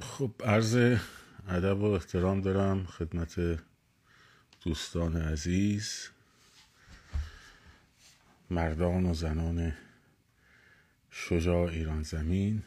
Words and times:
خب 0.00 0.30
عرض 0.44 0.98
ادب 1.48 1.80
و 1.80 1.84
احترام 1.84 2.40
دارم 2.40 2.86
خدمت 2.86 3.58
دوستان 4.64 5.16
عزیز 5.16 6.08
مردان 8.50 9.06
و 9.06 9.14
زنان 9.14 9.72
شجاع 11.10 11.68
ایران 11.68 12.02
زمین. 12.02 12.62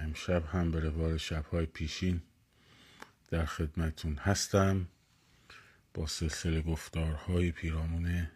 امشب 0.00 0.44
هم 0.46 0.70
به 0.70 0.80
روال 0.80 1.16
شبهای 1.16 1.66
پیشین 1.66 2.20
در 3.30 3.44
خدمتون 3.44 4.16
هستم 4.16 4.88
با 5.94 6.06
سلسله 6.06 6.62
گفتارهای 6.62 7.50
پیرامون 7.50 8.28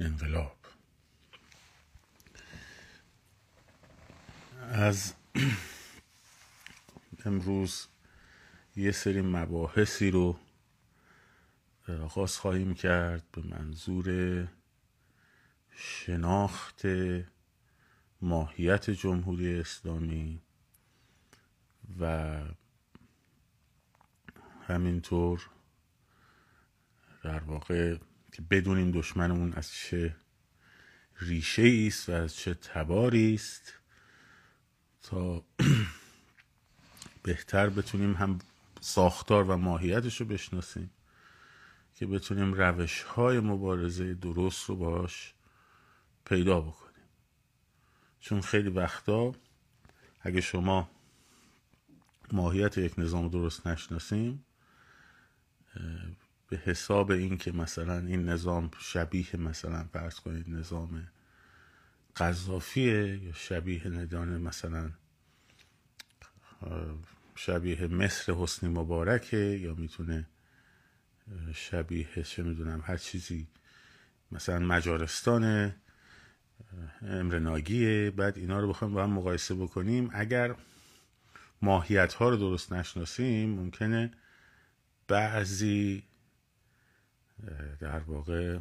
انقلاب. 0.00 0.56
از 4.72 5.14
امروز 7.26 7.86
یه 8.76 8.92
سری 8.92 9.22
مباحثی 9.22 10.10
رو 10.10 10.38
آغاز 11.88 12.38
خواهیم 12.38 12.74
کرد 12.74 13.24
به 13.32 13.42
منظور 13.42 14.48
شناخت 15.70 16.82
ماهیت 18.20 18.90
جمهوری 18.90 19.60
اسلامی 19.60 20.40
و 22.00 22.36
همینطور 24.68 25.50
در 27.24 27.38
واقع 27.38 27.96
که 28.32 28.42
بدونیم 28.42 28.90
دشمنمون 28.90 29.52
از 29.52 29.70
چه 29.72 30.16
ریشه 31.20 31.84
است 31.86 32.08
و 32.08 32.12
از 32.12 32.36
چه 32.36 32.54
تباری 32.54 33.34
است 33.34 33.72
تا 35.02 35.44
بهتر 37.26 37.68
بتونیم 37.68 38.14
هم 38.14 38.38
ساختار 38.80 39.44
و 39.44 39.56
ماهیتش 39.56 40.20
رو 40.20 40.26
بشناسیم 40.26 40.90
که 41.94 42.06
بتونیم 42.06 42.52
روش 42.54 43.02
های 43.02 43.40
مبارزه 43.40 44.14
درست 44.14 44.68
رو 44.68 44.76
باش 44.76 45.34
پیدا 46.24 46.60
بکنیم. 46.60 47.06
چون 48.20 48.40
خیلی 48.40 48.68
وقتا 48.68 49.32
اگه 50.20 50.40
شما 50.40 50.90
ماهیت 52.32 52.78
یک 52.78 52.98
نظام 52.98 53.28
درست 53.28 53.66
نشناسیم 53.66 54.44
به 56.48 56.56
حساب 56.56 57.10
این 57.10 57.38
که 57.38 57.52
مثلا 57.52 57.98
این 57.98 58.28
نظام 58.28 58.70
شبیه 58.78 59.36
مثلا 59.36 59.84
فرض 59.92 60.20
کنید 60.20 60.50
نظام 60.50 61.08
قذافیه 62.16 63.24
یا 63.24 63.32
شبیه 63.32 63.88
ندانه 63.88 64.38
مثلا 64.38 64.90
شبیه 67.34 67.86
مصر 67.86 68.32
حسنی 68.32 68.68
مبارکه 68.68 69.36
یا 69.36 69.74
می‌تونه 69.74 70.26
شبیه 71.54 72.22
چه 72.22 72.42
می‌دونم 72.42 72.82
هر 72.84 72.96
چیزی 72.96 73.46
مثلا 74.32 74.58
مجارستان 74.58 75.74
امرناگیه 77.02 78.10
بعد 78.10 78.38
اینا 78.38 78.60
رو 78.60 78.68
بخوایم 78.68 78.94
با 78.94 79.02
هم 79.02 79.10
مقایسه 79.10 79.54
بکنیم. 79.54 80.10
اگر 80.12 80.54
ماهیت 81.62 82.14
ها 82.14 82.28
رو 82.28 82.36
درست 82.36 82.72
نشناسیم 82.72 83.50
ممکنه 83.50 84.10
بعضی 85.08 86.02
در 87.80 87.98
واقع 87.98 88.58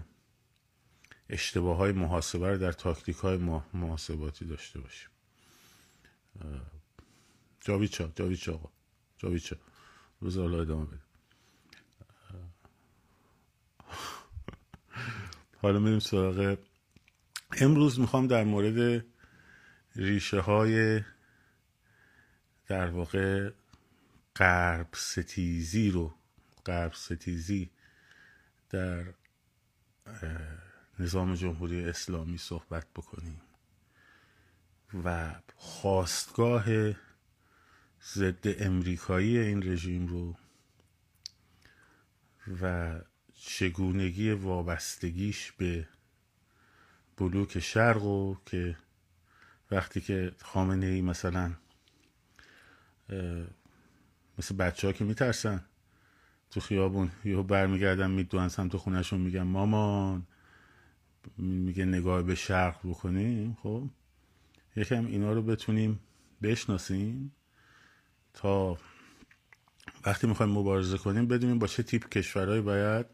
اشتباه 1.30 1.78
های 1.78 1.92
محاسبه 1.92 2.50
رو 2.50 2.58
در 2.58 2.72
تاکتیک 2.72 3.16
های 3.16 3.38
محاسباتی 3.74 4.46
داشته 4.46 4.80
باشیم. 4.80 5.10
جاویچا 7.66 8.12
جاویچا 8.16 8.54
آقا. 8.54 8.70
جاویچا 9.18 9.58
روز 10.22 10.38
حالا 10.38 10.62
ادامه 10.62 10.86
بده 10.86 11.00
حالا 15.62 15.80
میریم 15.80 16.00
سراغ 16.00 16.58
امروز 17.58 18.00
می‌خوام 18.00 18.28
در 18.28 18.44
مورد 18.44 19.06
ریشه 19.96 20.40
های 20.40 21.02
در 22.68 22.90
واقع 22.90 23.52
غرب 24.36 24.88
ستیزی 24.94 25.92
رو 25.92 26.14
غرب 26.66 26.94
ستیزی 26.94 27.70
در 28.70 29.14
نظام 31.00 31.36
جمهوری 31.36 31.86
اسلامی 31.86 32.38
صحبت 32.38 32.88
بکنیم. 32.96 33.42
و 35.04 35.36
خواستگاه 35.56 36.66
ضد 38.14 38.64
امریکایی 38.64 39.38
این 39.38 39.72
رژیم 39.72 40.08
رو 40.08 40.36
و 42.62 42.96
چگونگی 43.34 44.32
وابستگیش 44.32 45.52
به 45.52 45.88
بلوک 47.18 47.60
شرق 47.60 48.04
و 48.04 48.36
که 48.46 48.78
وقتی 49.72 50.02
که 50.02 50.32
خامنه 50.42 50.86
ای 50.86 51.02
مثلا 51.02 51.54
مثل 54.40 54.56
بچه 54.56 54.88
ها 54.88 54.94
که 54.94 55.04
میترسن 55.04 55.66
تو 56.52 56.60
خیابون 56.60 57.12
یهو 57.26 57.44
برمیگردن 57.44 58.12
می‌دونن 58.12 58.48
سمت 58.48 58.78
خونهشون 58.78 59.22
میگن 59.22 59.42
مامان 59.42 60.28
میگه 61.38 61.86
نگاه 61.86 62.24
به 62.24 62.36
شرق 62.36 62.80
بکنیم. 62.84 63.58
خب 63.64 63.90
یکم 64.76 65.06
اینا 65.06 65.34
رو 65.34 65.42
بتونیم 65.42 66.00
بشناسیم. 66.42 67.32
تا 68.36 68.78
وقتی 70.06 70.28
می‌خوایم 70.28 70.52
مبارزه 70.52 70.98
کنیم 70.98 71.28
بدونیم 71.28 71.60
با 71.60 71.68
چه 71.68 71.84
تیپ 71.84 72.10
کشورهایی 72.10 72.62
باید 72.62 73.06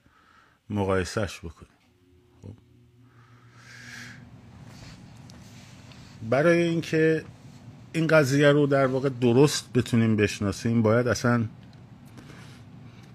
مقایسهش 0.70 1.40
بکنیم. 1.40 1.72
خب. 2.42 2.54
برای 6.30 6.62
اینکه 6.62 7.26
این 7.94 8.08
قضیه 8.08 8.52
رو 8.52 8.68
در 8.68 8.86
واقع 8.86 9.10
درست 9.10 9.74
بتونیم 9.74 10.16
بشناسیم 10.16 10.82
باید 10.82 11.08
اصلا 11.08 11.46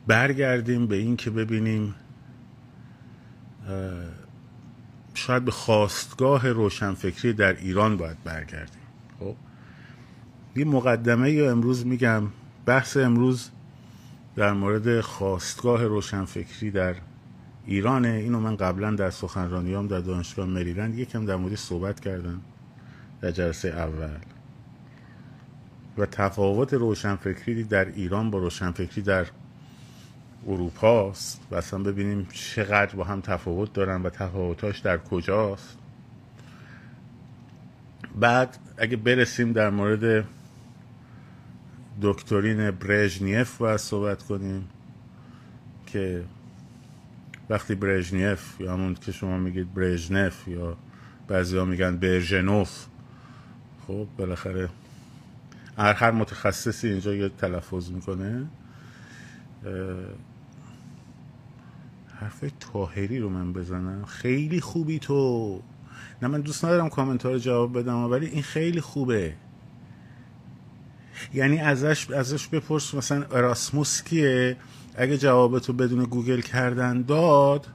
برگردیم 0.06 0.86
به 0.86 0.96
این 0.96 1.16
که 1.16 1.30
ببینیم 1.30 1.94
شاید 5.14 5.44
به 5.44 5.50
خواستگاه 5.50 6.48
روشنفکری 6.48 7.32
در 7.32 7.56
ایران 7.56 7.96
باید 7.96 8.24
برگردیم. 8.24 8.82
خب. 9.20 9.36
یه 10.56 10.64
مقدمه 10.64 11.30
یا 11.30 11.50
امروز 11.50 11.86
میگم. 11.86 12.22
بحث 12.66 12.96
امروز 12.96 13.50
در 14.36 14.52
مورد 14.52 15.00
خواستگاه 15.00 15.84
روشنفکری 15.84 16.70
در 16.70 16.94
ایرانه 17.66 18.08
اینو 18.08 18.40
من 18.40 18.56
قبلا 18.56 18.90
در 18.90 19.10
سخنرانیام 19.10 19.86
در 19.86 19.98
دانشگاه 20.00 20.46
مریلند 20.46 20.98
یکم 20.98 21.26
در 21.26 21.36
مورد 21.36 21.54
صحبت 21.54 22.00
کردم 22.00 22.40
در 23.20 23.30
جلسه 23.30 23.68
اول. 23.68 24.18
و 25.98 26.06
تفاوت 26.06 26.74
روشنفکری 26.74 27.64
در 27.64 27.84
ایران 27.84 28.30
با 28.30 28.38
روشنفکری 28.38 29.02
در 29.02 29.26
اروپا 30.46 31.10
است. 31.10 31.40
و 31.50 31.54
اصلا 31.54 31.82
ببینیم 31.82 32.28
چقدر 32.32 32.96
با 32.96 33.04
هم 33.04 33.20
تفاوت 33.20 33.72
دارن 33.72 34.02
و 34.02 34.10
تفاوتاش 34.10 34.78
در 34.78 34.98
کجاست. 34.98 35.78
بعد 38.20 38.58
اگه 38.78 38.96
برسیم 38.96 39.52
در 39.52 39.70
مورد 39.70 40.24
دکترین 42.02 42.70
برژنیف 42.70 43.58
باید 43.58 43.76
صحبت 43.76 44.22
کنیم 44.22 44.68
که 45.86 46.24
وقتی 47.50 47.74
برژنیف 47.74 48.60
یا 48.60 48.72
همون 48.72 48.94
که 48.94 49.12
شما 49.12 49.38
میگید 49.38 49.74
برژنف 49.74 50.48
یا 50.48 50.76
بعضی 51.28 51.56
ها 51.56 51.64
میگن 51.64 51.96
برژنوف 51.96 52.86
خب 53.86 54.06
بالاخره 54.18 54.68
هر 55.78 56.10
متخصصی 56.10 56.88
اینجا 56.88 57.14
یه 57.14 57.28
تلفظ 57.28 57.90
می‌کنه. 57.90 58.46
حرف 62.20 62.44
تاهری 62.60 63.18
رو 63.18 63.28
من 63.28 63.52
بزنم. 63.52 64.04
خیلی 64.04 64.60
خوبی 64.60 64.98
تو. 64.98 65.62
نه 66.22 66.28
من 66.28 66.40
دوست 66.40 66.64
ندارم 66.64 66.88
کامنت 66.88 67.26
رو 67.26 67.38
جواب 67.38 67.78
بدم 67.78 68.10
ولی 68.10 68.26
این 68.26 68.42
خیلی 68.42 68.80
خوبه. 68.80 69.34
یعنی 71.34 71.58
ازش 71.58 72.10
ازش 72.10 72.46
بپرس 72.46 72.94
مثلا 72.94 73.24
اراسموس 73.24 74.02
کیه؟ 74.02 74.56
اگه 74.96 75.18
جوابتو 75.18 75.72
بدون 75.72 76.04
گوگل 76.04 76.40
کردن 76.40 77.02
داد 77.02 77.66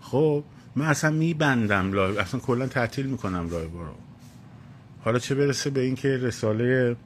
خب 0.00 0.44
من 0.76 0.86
اصلا 0.86 1.10
میبندم 1.10 1.92
لایو 1.92 2.18
اصلا 2.18 2.40
کلا 2.40 2.66
تعطیل 2.66 3.06
می‌کنم 3.06 3.48
لایو 3.50 3.70
رو 3.70 3.94
حالا 5.04 5.18
چه 5.18 5.34
برسه 5.34 5.70
به 5.70 5.80
اینکه 5.80 6.08
رساله 6.16 6.96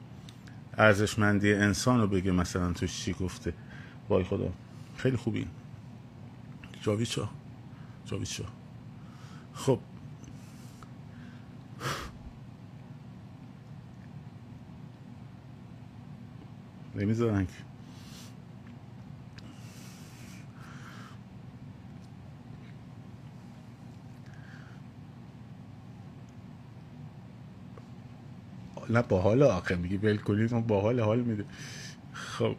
ارزشمندی 0.77 1.53
انسان 1.53 2.01
رو 2.01 2.07
بگه 2.07 2.31
مثلا 2.31 2.73
توش 2.73 3.03
چی 3.03 3.13
گفته. 3.13 3.53
وای 4.09 4.23
خدا 4.23 4.53
خیلی 4.97 5.17
خوبی. 5.17 5.47
جاویچا 6.81 7.29
جاویچا 8.05 8.43
خب. 9.53 9.79
نمی‌ذارن 16.95 17.45
که. 17.45 17.53
نه 28.89 29.01
با 29.01 29.21
حال 29.21 29.43
آخه 29.43 29.75
میگی 29.75 29.97
ول 29.97 30.17
کنید 30.17 30.67
با 30.67 30.81
حال 30.81 30.99
حال 30.99 31.19
میده. 31.19 31.45
خب. 32.13 32.55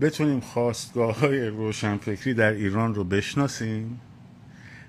بتونیم 0.00 0.40
خواستگاه 0.40 1.20
های 1.20 1.46
روشنفکری 1.46 2.34
در 2.34 2.52
ایران 2.52 2.94
رو 2.94 3.04
بشناسیم 3.04 4.00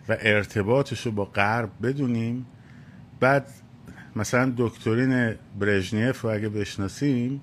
و 0.10 0.18
ارتباطش 0.20 1.06
رو 1.06 1.12
با 1.12 1.26
غرب 1.26 1.70
بدونیم. 1.84 2.46
بعد 3.20 3.48
مثلا 4.16 4.54
دکترین 4.58 5.36
برژنیف 5.60 6.22
رو 6.22 6.30
اگه 6.30 6.50
بشناسیم 6.50 7.42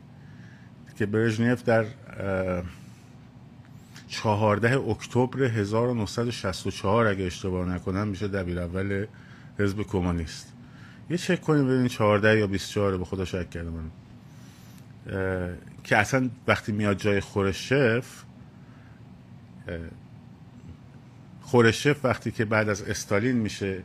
که 0.96 1.06
برژنیف 1.06 1.62
در 1.64 1.84
چهارده 4.08 4.78
اکتبر 4.78 5.42
1964 5.42 7.06
اگه 7.06 7.24
اشتباه 7.24 7.68
نکنم 7.68 8.08
میشه 8.08 8.28
دبیر 8.28 8.60
اول 8.60 9.06
حزب 9.58 9.82
کمونیست. 9.82 10.52
یه 11.10 11.16
چک 11.16 11.40
کنیم 11.40 11.66
ببینید 11.66 11.90
14 11.90 12.38
یا 12.38 12.46
24 12.46 12.98
به 12.98 13.04
خدا 13.04 13.24
شک 13.24 13.50
کردم. 13.50 13.72
من 13.72 13.90
که 15.84 15.96
اصلا 15.96 16.30
وقتی 16.46 16.72
میاد 16.72 16.96
جای 16.96 17.20
خورشف 17.20 18.24
خورشف 21.40 22.04
وقتی 22.04 22.30
که 22.30 22.44
بعد 22.44 22.68
از 22.68 22.82
استالین 22.82 23.36
میشه 23.36 23.82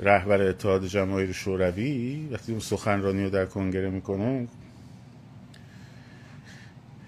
رهبر 0.00 0.42
اتحاد 0.42 0.86
جماهیر 0.86 1.32
شوروی 1.32 2.28
وقتی 2.32 2.52
اون 2.52 2.60
سخنرانی 2.60 3.24
رو 3.24 3.30
در 3.30 3.46
کنگره 3.46 3.90
می‌کنه 3.90 4.48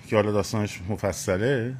که 0.06 0.16
حالا 0.16 0.32
داستانش 0.32 0.80
مفصله 0.88 1.74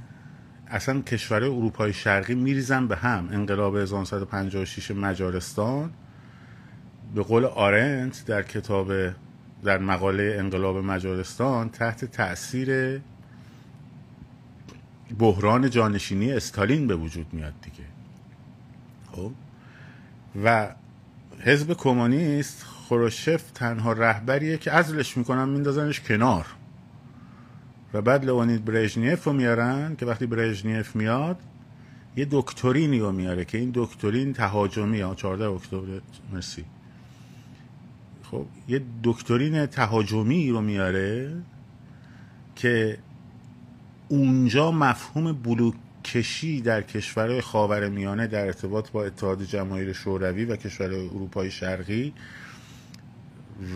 اصلا 0.70 1.00
کشورهای 1.00 1.50
اروپای 1.50 1.92
شرقی 1.92 2.34
میریزن 2.34 2.86
به 2.86 2.96
هم. 2.96 3.28
انقلاب 3.32 3.76
1956 3.76 4.90
مجارستان 4.90 5.90
به 7.14 7.22
قول 7.22 7.44
آرنت 7.44 8.24
در 8.26 8.42
کتاب 8.42 8.92
در 9.64 9.78
مقاله 9.78 10.36
انقلاب 10.38 10.76
مجارستان 10.76 11.68
تحت 11.68 12.04
تاثیر 12.04 13.00
بحران 15.18 15.70
جانشینی 15.70 16.32
استالین 16.32 16.86
به 16.86 16.96
وجود 16.96 17.26
میاد 17.32 17.54
دیگه. 17.62 17.88
خب؟ 19.12 19.32
و 20.44 20.68
حزب 21.40 21.72
کمونیست 21.72 22.64
خروشف 22.64 23.50
تنها 23.50 23.92
رهبریه 23.92 24.58
که 24.58 24.72
ازلش 24.72 25.16
می‌کنن 25.16 25.48
میندازنش 25.48 26.00
کنار. 26.00 26.46
و 27.94 28.02
بعد 28.02 28.24
لوانید 28.24 28.64
برژنیف 28.64 29.24
رو 29.24 29.32
میارن 29.32 29.96
که 29.96 30.06
وقتی 30.06 30.26
برژنیف 30.26 30.96
میاد 30.96 31.36
یه 32.16 32.26
دکترینی 32.30 32.98
رو 32.98 33.12
میاره 33.12 33.44
که 33.44 33.58
این 33.58 33.70
دکترین 33.74 34.32
تهاجمی 34.32 35.00
ها 35.00 35.14
14 35.14 35.48
اکتبر 35.48 36.00
مرسی. 36.32 36.64
خب 38.22 38.46
یه 38.68 38.82
دکترین 39.04 39.66
تهاجمی 39.66 40.50
رو 40.50 40.60
میاره 40.60 41.32
که 42.56 42.98
اونجا 44.08 44.70
مفهوم 44.70 45.32
بلوک 45.32 45.74
کشی 46.12 46.60
در 46.60 46.82
کشورهای 46.82 47.40
خاور 47.40 47.88
میانه 47.88 48.26
در 48.26 48.46
ارتباط 48.46 48.90
با 48.90 49.04
اتحاد 49.04 49.42
جماهیر 49.42 49.92
شوروی 49.92 50.44
و 50.44 50.56
کشورهای 50.56 51.06
اروپای 51.06 51.50
شرقی 51.50 52.14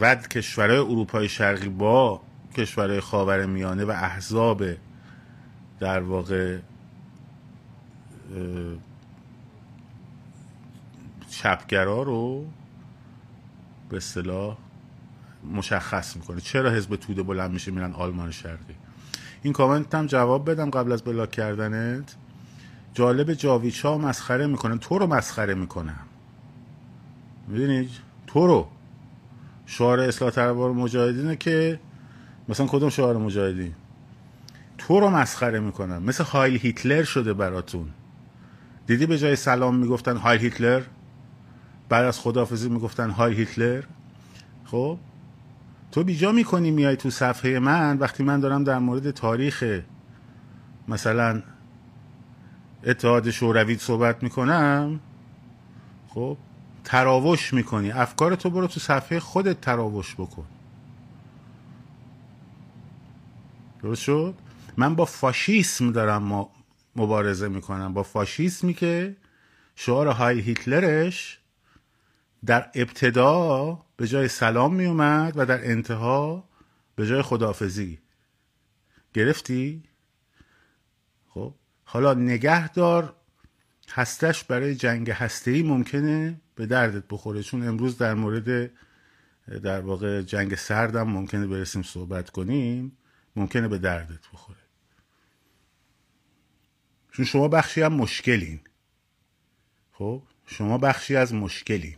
و 0.00 0.16
کشورهای 0.16 0.78
اروپای 0.78 1.28
شرقی 1.28 1.68
با 1.68 2.20
کشورهای 2.56 3.00
خاور 3.00 3.46
میانه 3.46 3.84
و 3.84 3.90
احزاب 3.90 4.64
در 5.80 6.00
واقع 6.00 6.58
چپگرا 11.30 12.02
رو 12.02 12.46
به 13.88 13.96
اصطلاح 13.96 14.56
مشخص 15.54 16.16
می‌کنه. 16.16 16.40
چرا 16.40 16.70
حزب 16.70 16.96
توده 16.96 17.22
بلند 17.22 17.50
میشه؟ 17.50 17.70
میرن 17.70 17.92
آلمان 17.92 18.30
شرقی. 18.30 18.74
این 19.42 19.52
کامنت 19.52 19.94
هم 19.94 20.06
جواب 20.06 20.50
بدم 20.50 20.70
قبل 20.70 20.92
از 20.92 21.02
بلاک 21.02 21.30
کردنت. 21.30 22.14
جالب 22.94 23.32
جاویچا 23.32 23.98
مسخره 23.98 24.46
می‌کنن. 24.46 24.78
تو 24.78 24.98
رو 24.98 25.06
مسخره 25.06 25.54
می‌کنم 25.54 26.00
می‌دونی؟ 27.48 27.88
تو 28.26 28.46
رو. 28.46 28.68
شعار 29.66 30.00
اصلاح 30.00 30.30
طلبان 30.30 30.76
مجاهدینه 30.76 31.36
که 31.36 31.80
مثلا 32.48 32.66
کدوم 32.66 32.88
شعار 32.88 33.16
مجاهدین؟ 33.16 33.72
تو 34.78 35.00
رو 35.00 35.10
مسخره 35.10 35.60
می‌کنم 35.60 36.02
مثل 36.02 36.24
هایل 36.24 36.58
هیتلر 36.58 37.02
شده 37.02 37.32
براتون. 37.32 37.88
دیدی 38.86 39.06
به 39.06 39.18
جای 39.18 39.36
سلام 39.36 39.76
می‌گفتن 39.76 40.16
هایل 40.16 40.40
هیتلر؟ 40.40 40.82
بعد 41.88 42.04
از 42.04 42.20
خدافزی 42.20 42.68
می‌گفتن 42.68 43.10
های 43.10 43.34
هیتلر؟ 43.34 43.82
خب؟ 44.64 44.98
تو 45.92 46.04
بیجا 46.04 46.32
می‌کنی 46.32 46.70
میای 46.70 46.96
تو 46.96 47.10
صفحه 47.10 47.58
من 47.58 47.98
وقتی 47.98 48.22
من 48.22 48.40
دارم 48.40 48.64
در 48.64 48.78
مورد 48.78 49.10
تاریخ 49.10 49.80
مثلا 50.88 51.42
اتحاد 52.84 53.30
شوروی 53.30 53.78
صحبت 53.78 54.22
می‌کنم؟ 54.22 55.00
خب 56.08 56.36
تراوش 56.84 57.54
می‌کنی. 57.54 57.92
افکار 57.92 58.34
تو 58.34 58.50
برو 58.50 58.66
تو 58.66 58.80
صفحه 58.80 59.20
خودت 59.20 59.60
تراوش 59.60 60.14
بکن. 60.14 60.46
درست 63.82 64.02
شد؟ 64.02 64.34
من 64.76 64.94
با 64.94 65.04
فاشیسم 65.04 65.92
دارم 65.92 66.48
مبارزه 66.96 67.48
می‌کنم. 67.48 67.94
با 67.94 68.02
فاشیسمی 68.02 68.74
که 68.74 69.16
شعار 69.76 70.06
های 70.06 70.40
هیتلرش 70.40 71.38
در 72.46 72.70
ابتدا 72.74 73.78
به 73.96 74.06
جای 74.08 74.28
سلام 74.28 74.74
می 74.74 74.84
اومد 74.84 75.32
و 75.36 75.46
در 75.46 75.70
انتها 75.70 76.44
به 76.96 77.06
جای 77.06 77.22
خدافزی 77.22 77.98
گرفتی؟ 79.14 79.82
خب 81.28 81.54
حالا 81.92 82.14
نگهدار 82.14 83.16
هستش 83.90 84.44
برای 84.44 84.74
جنگ 84.74 85.10
هستهی 85.10 85.62
ممکنه 85.62 86.40
به 86.54 86.66
دردت 86.66 87.04
بخوره. 87.10 87.42
چون 87.42 87.68
امروز 87.68 87.98
در 87.98 88.14
مورد 88.14 88.70
در 89.62 89.80
واقع 89.80 90.22
جنگ 90.22 90.54
سردم 90.54 91.08
ممکنه 91.08 91.46
برسیم 91.46 91.82
صحبت 91.82 92.30
کنیم 92.30 92.96
ممکنه 93.36 93.68
به 93.68 93.78
دردت 93.78 94.28
بخوره. 94.32 94.58
چون 97.12 97.24
شما 97.24 97.48
بخشی 97.48 97.82
هم 97.82 97.92
مشکلین. 97.92 98.60
خب 99.92 100.22
شما 100.46 100.78
بخشی 100.78 101.16
از 101.16 101.34
مشکلین. 101.34 101.96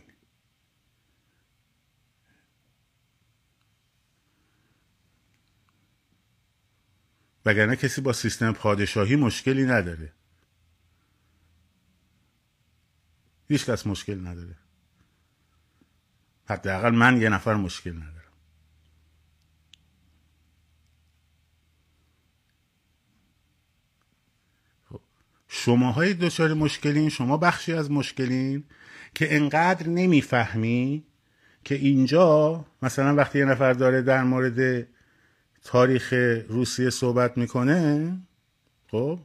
وگرنه 7.45 7.75
کسی 7.75 8.01
با 8.01 8.13
سیستم 8.13 8.51
پادشاهی 8.51 9.15
مشکلی 9.15 9.65
نداره. 9.65 10.11
هیچ 13.47 13.65
کس 13.65 13.87
مشکل 13.87 14.27
نداره. 14.27 14.55
حداقل 16.45 16.89
من 16.89 17.21
یه 17.21 17.29
نفر 17.29 17.53
مشکل 17.53 17.93
ندارم. 17.95 18.11
خب، 24.89 24.99
شماهای 25.47 26.13
دچار 26.13 26.53
مشکلین 26.53 27.09
شما 27.09 27.37
بخشی 27.37 27.73
از 27.73 27.91
مشکلین 27.91 28.63
که 29.15 29.35
انقدر 29.35 29.87
نمی‌فهمی 29.87 31.03
که 31.63 31.75
اینجا 31.75 32.65
مثلا 32.81 33.15
وقتی 33.15 33.39
یه 33.39 33.45
نفر 33.45 33.73
داره 33.73 34.01
در 34.01 34.23
مورد 34.23 34.87
تاریخ 35.65 36.13
روسیه 36.49 36.89
صحبت 36.89 37.37
می‌کنه 37.37 38.17
خب؟ 38.91 39.19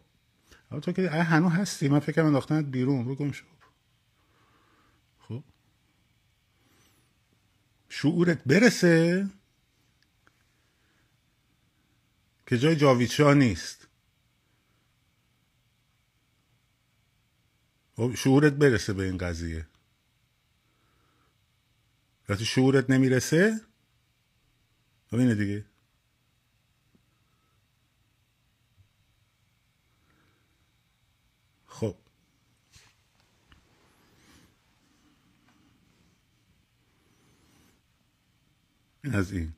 تو 0.82 0.92
که 0.92 1.10
هنو 1.10 1.48
هستی. 1.48 1.88
من 1.88 1.98
فکر 1.98 2.22
انداختنت 2.22 2.64
بیرون. 2.64 3.04
بگم 3.04 3.32
شو. 3.32 3.44
خب؟ 5.20 5.42
شعورت 7.88 8.44
برسه 8.44 9.28
که 12.46 12.58
جای 12.58 12.76
جاویدشاه 12.76 13.34
نیست. 13.34 13.88
خب 17.96 18.14
شعورت 18.14 18.52
برسه 18.52 18.92
به 18.92 19.02
این 19.02 19.18
قضیه. 19.18 19.66
وقتی 22.28 22.44
شعورت 22.44 22.90
نمی‌رسه 22.90 23.60
خب 25.10 25.16
اینه 25.16 25.34
دیگه 25.34 25.64
این 31.66 31.94
از 39.04 39.32
این. 39.32 39.52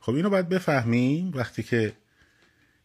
خب 0.00 0.14
اینو 0.14 0.30
باید 0.30 0.48
بفهمیم 0.48 1.32
وقتی 1.34 1.62
که 1.62 1.96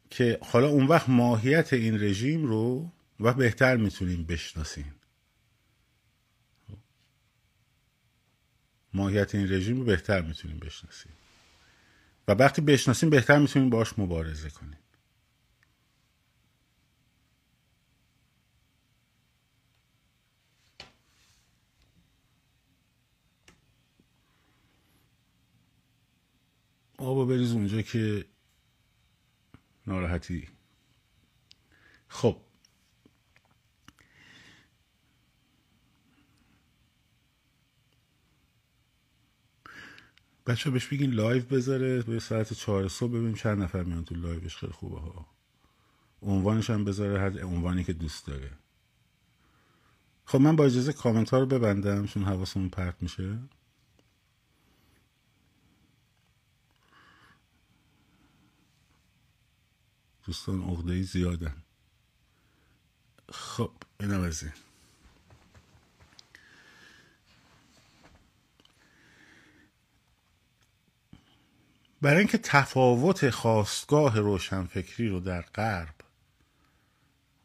که 0.10 0.40
حالا 0.42 0.68
اون 0.68 0.88
وقت 0.88 1.10
ماهیت 1.10 1.74
این 1.74 2.02
رژیم 2.02 2.46
رو 2.46 2.92
و 3.20 3.34
بهتر 3.34 3.78
می‌تونیم 3.78 4.24
بشناسیم. 4.24 4.94
ماهیت 8.94 9.36
این 9.36 9.52
رژیم 9.54 9.78
رو 9.78 9.86
بهتر 9.86 10.22
می‌تونیم 10.22 10.60
بشناسیم. 10.60 11.12
و 12.28 12.32
وقتی 12.32 12.62
بشناسیم 12.62 13.10
بهتر 13.10 13.40
می‌تونیم 13.40 13.70
باش 13.70 14.00
مبارزه 14.00 14.50
کنیم. 14.50 14.80
آبا 26.98 27.26
بریز 27.26 27.52
اونجا 27.52 27.82
که 27.82 28.26
ناراحتی. 29.88 30.50
خب. 32.08 32.38
بچه‌ها 40.48 40.70
بهش 40.70 40.88
بگین 40.88 41.12
لایو 41.12 41.44
بذاره 41.44 42.02
به 42.02 42.20
ساعت 42.20 42.54
چهار 42.54 42.88
صبح 42.88 43.12
ببینیم 43.12 43.34
چند 43.34 43.64
نفر 43.64 43.84
میان 43.84 44.06
تو 44.06 44.16
لایوش. 44.16 44.58
خیلی 44.58 44.72
خوبه 44.72 45.00
ها. 45.00 45.28
عنوانش 46.22 46.70
هم 46.70 46.86
بذاره 46.86 47.20
هر 47.20 47.46
عنوانی 47.46 47.84
که 47.84 47.94
دوست 47.94 48.28
داره. 48.28 48.52
خب 50.26 50.42
من 50.42 50.56
با 50.56 50.66
اجازه 50.66 50.94
کامنت 50.94 51.30
ها 51.30 51.40
رو 51.40 51.46
ببندم 51.46 52.06
چون 52.06 52.24
حواسمون 52.24 52.70
پرت 52.70 52.96
میشه. 53.02 53.40
دوستان 60.28 60.62
عقده 60.62 61.02
زیادن. 61.02 61.64
خب 63.32 63.72
اینم 64.00 64.22
از 64.22 64.44
این. 64.44 64.54
برای 72.02 72.18
اینکه 72.18 72.38
تفاوت 72.38 73.30
خواستگاه 73.30 74.20
روشنفکری 74.20 75.10
رو 75.10 75.20
در 75.20 75.42
غرب 75.42 75.96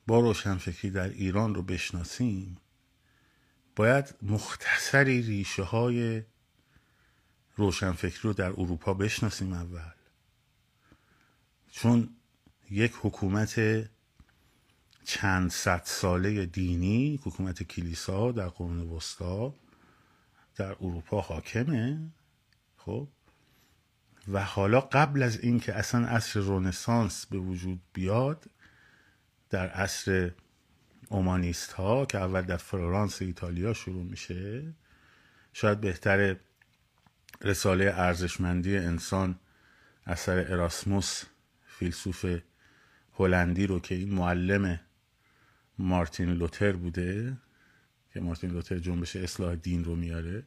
با 0.07 0.21
روشنفکری 0.21 0.91
در 0.91 1.09
ایران 1.09 1.55
رو 1.55 1.63
بشناسیم 1.63 2.57
باید 3.77 4.15
مختصری 4.23 5.23
ریشه 5.23 5.63
های 5.63 6.23
روشنفکری 7.57 8.21
رو 8.23 8.33
در 8.33 8.51
اروپا 8.51 8.95
بشناسیم 8.95 9.53
اول. 9.53 9.93
چون 11.71 12.17
یک 12.73 12.93
حکومت 13.03 13.61
چند 15.05 15.51
صد 15.51 15.83
ساله 15.85 16.47
دینی 16.47 17.21
حکومت 17.23 17.63
کلیسا 17.63 18.33
در 18.33 18.49
قرون 18.49 18.81
وسطا 18.81 19.55
در 20.57 20.73
اروپا 20.81 21.21
حاکمه 21.21 22.11
خب؟ 22.77 23.09
و 24.29 24.45
حالا 24.45 24.81
قبل 24.81 25.23
از 25.23 25.41
اینکه 25.41 25.75
اصلا 25.75 26.07
عصر 26.07 26.41
رونسانس 26.41 27.27
به 27.27 27.39
وجود 27.39 27.81
بیاد 27.93 28.45
در 29.51 29.69
عصر 29.69 30.31
اومانیست 31.09 31.73
ها 31.73 32.07
که 32.07 32.19
اول 32.19 32.43
در 32.43 32.57
فلورانس 32.57 33.23
ایتالیا 33.23 33.73
شروع 33.73 34.05
میشه 34.05 34.73
شاید 35.53 35.81
بهتر 35.81 36.37
رساله 37.41 37.93
ارزشمندی 37.97 38.77
انسان 38.77 39.39
اثر 40.07 40.53
اراسموس 40.53 41.23
فیلسوف 41.67 42.27
هلندی 43.15 43.67
رو 43.67 43.81
که 43.81 43.95
این 43.95 44.15
معلم 44.15 44.81
مارتین 45.79 46.29
لوتر 46.29 46.73
بوده 46.73 47.37
که 48.13 48.21
مارتین 48.21 48.51
لوتر 48.51 48.79
جنبش 48.79 49.17
اصلاح 49.17 49.55
دین 49.55 49.85
رو 49.85 49.97
میاره 49.97 50.43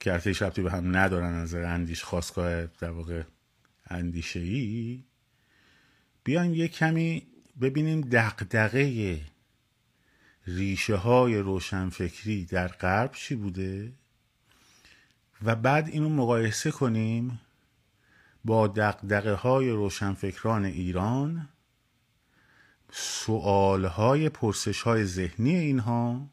که 0.00 0.32
شبتی 0.32 0.62
به 0.62 0.72
هم 0.72 0.96
ندارن 0.96 1.34
از 1.34 1.54
اندیش 1.54 2.04
خواستگاه 2.04 2.66
در 2.66 2.90
واقع 2.90 3.22
اندیشه 3.90 4.40
ای 4.40 5.04
بیایم 6.24 6.54
یه 6.54 6.68
کمی 6.68 7.26
ببینیم 7.60 8.00
دقدقه 8.00 9.20
ریشه 10.46 10.96
های 10.96 11.38
روشنفکری 11.38 12.44
در 12.44 12.68
غرب 12.68 13.12
چی 13.12 13.34
بوده 13.34 13.92
و 15.42 15.56
بعد 15.56 15.88
اینو 15.88 16.08
مقایسه 16.08 16.70
کنیم 16.70 17.40
با 18.46 18.66
دقدقه 18.66 19.32
های 19.32 19.70
روشنفکران 19.70 20.64
ایران 20.64 21.48
سوال 22.92 23.84
های 23.84 24.28
پرسش 24.28 24.82
های 24.82 25.04
ذهنی 25.04 25.54
اینها 25.54 26.30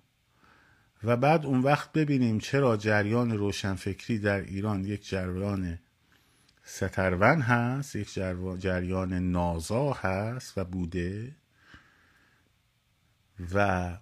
و 1.03 1.17
بعد 1.17 1.45
اون 1.45 1.59
وقت 1.59 1.91
ببینیم 1.91 2.39
چرا 2.39 2.77
جریان 2.77 3.37
روشنفکری 3.37 4.19
در 4.19 4.41
ایران 4.41 4.85
یک 4.85 5.09
جریان 5.09 5.79
سترون 6.63 7.41
هست 7.41 7.95
یک 7.95 8.13
جریان 8.59 9.13
نازا 9.13 9.93
هست 9.93 10.57
و 10.57 10.63
بوده 10.63 11.35
و 13.53 13.97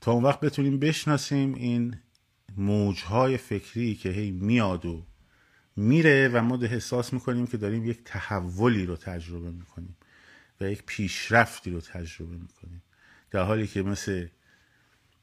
تا 0.00 0.12
اون 0.12 0.24
وقت 0.24 0.40
بتونیم 0.40 0.78
بشناسیم 0.78 1.54
این 1.54 1.96
موجهای 2.56 3.36
فکری 3.36 3.94
که 3.94 4.08
هی 4.08 4.30
میاد 4.30 4.86
و 4.86 5.06
میره 5.76 6.28
و 6.28 6.42
ما 6.42 6.58
احساس 6.62 7.12
می‌کنیم 7.12 7.46
که 7.46 7.56
داریم 7.56 7.84
یک 7.84 8.00
تحولی 8.04 8.86
رو 8.86 8.96
تجربه 8.96 9.50
می‌کنیم 9.50 9.96
و 10.60 10.70
یک 10.70 10.82
پیشرفتی 10.86 11.70
رو 11.70 11.80
تجربه 11.80 12.36
می‌کنیم. 12.36 12.82
در 13.30 13.42
حالی 13.42 13.66
که 13.66 13.82
مثل 13.82 14.28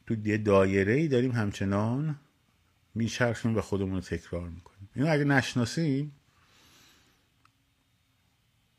تو 0.07 0.27
یه 0.27 0.37
دایره 0.37 0.93
ای 0.93 1.07
داریم 1.07 1.31
همچنان 1.31 2.19
میچرخیم 2.95 3.57
و 3.57 3.61
خودمون 3.61 3.95
رو 3.95 4.01
تکرار 4.01 4.49
می‌کنیم. 4.49 4.89
اینو 4.95 5.11
اگه 5.11 5.23
نشناسیم 5.23 6.11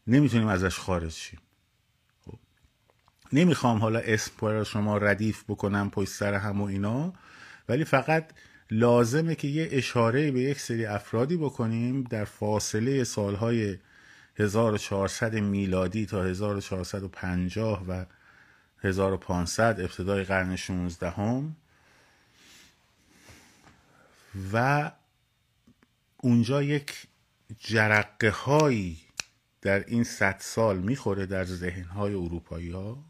نمی‌تونیم 0.07 0.47
ازش 0.47 0.79
خارج 0.79 1.13
شیم. 1.13 1.41
خب. 2.25 2.39
نمی‌خوام 3.33 3.79
حالا 3.79 3.99
اسم 3.99 4.33
برای 4.43 4.65
شما 4.65 4.99
ردیف 4.99 5.45
بکنم 5.49 5.91
پشت 5.91 6.09
سر 6.09 6.35
هم 6.35 6.61
و 6.61 6.65
اینا 6.65 7.13
ولی 7.69 7.85
فقط 7.85 8.33
لازمه 8.71 9.35
که 9.35 9.49
یه 9.49 9.69
اشاره 9.73 10.31
به 10.31 10.41
یک 10.41 10.61
سری 10.61 10.87
افرادی 10.87 11.37
بکنیم 11.37 12.03
در 12.03 12.25
فاصله 12.25 13.05
سالهای 13.05 13.79
1400 14.37 15.35
میلادی 15.35 16.07
تا 16.07 16.25
1450 16.25 17.85
و 17.89 18.07
1500 18.83 19.81
ابتدای 19.81 20.25
قرن 20.25 20.57
16 20.57 21.11
هم 21.11 21.57
و 24.53 24.91
اونجا 26.17 26.63
یک 26.63 27.07
جرقه 27.59 28.31
هایی 28.31 28.99
در 29.63 29.85
این 29.87 30.05
صد 30.05 30.37
سال 30.41 30.79
می‌خوره 30.79 31.27
در 31.27 31.45
ذهن 31.45 31.85
های 31.85 32.15
اروپایی 32.15 32.71
ها 32.71 33.05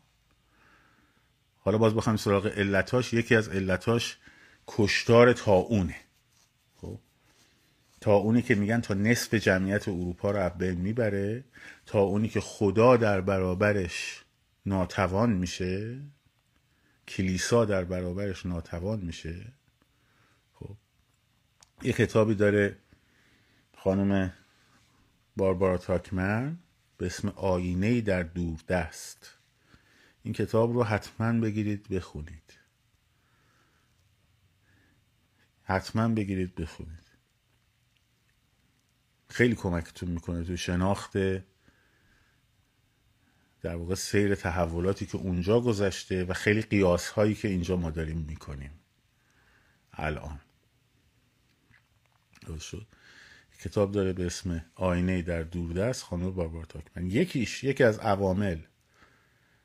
حالا 1.61 1.79
باز 1.79 1.95
بخوایم 1.95 2.17
سراغ 2.17 2.47
علتاش 2.47 3.13
یکی 3.13 3.35
از 3.35 3.49
علتاش 3.49 4.17
کشتار 4.67 5.33
تاونه 5.33 5.97
خب؟ 6.77 6.99
اونی 8.07 8.43
که 8.43 8.55
میگن 8.55 8.81
تا 8.81 8.95
نصف 8.95 9.35
جمعیت 9.35 9.89
اروپا 9.89 10.31
رو 10.31 10.51
بین 10.51 10.81
می‌بره 10.81 11.45
تا 11.87 12.01
اونی 12.01 12.29
که 12.29 12.41
خدا 12.41 12.97
در 12.97 13.21
برابرش 13.21 14.25
ناتوان 14.67 15.33
میشه 15.33 16.01
کلیسا 17.09 17.65
در 17.65 17.85
برابرش 17.85 18.47
ناتوان 18.47 19.01
میشه. 19.01 19.53
خب؟ 20.55 20.77
یه 21.83 21.93
کتابی 21.93 22.35
داره 22.35 22.77
خانم 23.77 24.33
باربارا 25.37 25.79
تاکمن 25.79 26.59
به 26.99 27.07
اسم 27.07 27.29
آینه 27.29 28.01
در 28.01 28.23
دور 28.23 28.59
دست 28.69 29.35
این 30.23 30.35
کتاب 30.35 30.73
رو 30.73 30.85
حتما 30.85 31.41
بگیرید 31.41 31.89
بخونید. 31.89 32.44
حتما 35.65 36.09
بگیرید 36.09 36.55
بخونید. 36.55 37.05
خیلی 39.29 39.55
کمکتون 39.55 40.09
می‌کنه 40.09 40.45
تو 40.45 40.57
شناخت 40.57 41.17
در 43.61 43.77
واقع 43.77 43.95
سیر 43.95 44.35
تحولاتی 44.35 45.07
که 45.07 45.17
اونجا 45.17 45.61
گذشته 45.61 46.25
و 46.25 46.33
خیلی 46.33 46.63
قیاس 46.63 47.09
هایی 47.09 47.35
که 47.35 47.49
اینجا 47.49 47.77
ما 47.77 47.91
داریم 47.91 48.19
می‌کنیم. 48.19 48.81
الان. 49.93 50.41
شد. 52.61 52.87
کتاب 53.61 53.93
داره 53.93 54.13
به 54.13 54.27
اسم 54.27 54.65
آینه 54.75 55.23
در 55.23 55.43
دوردست 55.43 56.03
خانم 56.03 56.31
باربار 56.31 56.65
تاکمن. 56.65 57.07
یکیش 57.07 57.65
یکی 57.65 57.85
از 57.85 57.99
عوامل 57.99 58.59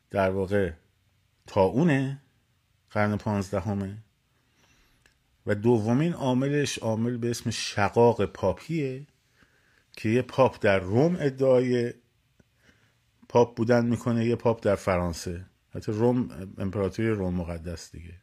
در 0.10 0.30
واقع 0.30 0.74
تاونه 1.48 2.22
قرن 2.90 3.18
پانزدهمه. 3.18 3.98
و 5.50 5.56
دومین 5.56 6.14
عاملش 6.14 6.78
عامل 6.78 7.18
به 7.18 7.30
اسم 7.30 7.50
شقاق 7.50 8.26
پاپیه 8.26 9.08
که 9.92 10.10
یه 10.10 10.22
پاپ 10.22 10.58
در 10.62 10.80
روم 10.80 11.18
ادعای 11.20 11.94
پاپ 13.30 13.58
بودن 13.58 13.86
می‌کنه 13.86 14.26
یه 14.26 14.36
پاپ 14.36 14.64
در 14.64 14.76
فرانسه. 14.76 15.46
حتی 15.76 15.92
روم 15.92 16.30
امپراتوری 16.58 17.10
روم 17.10 17.34
مقدس 17.34 17.92
دیگه. 17.92 18.14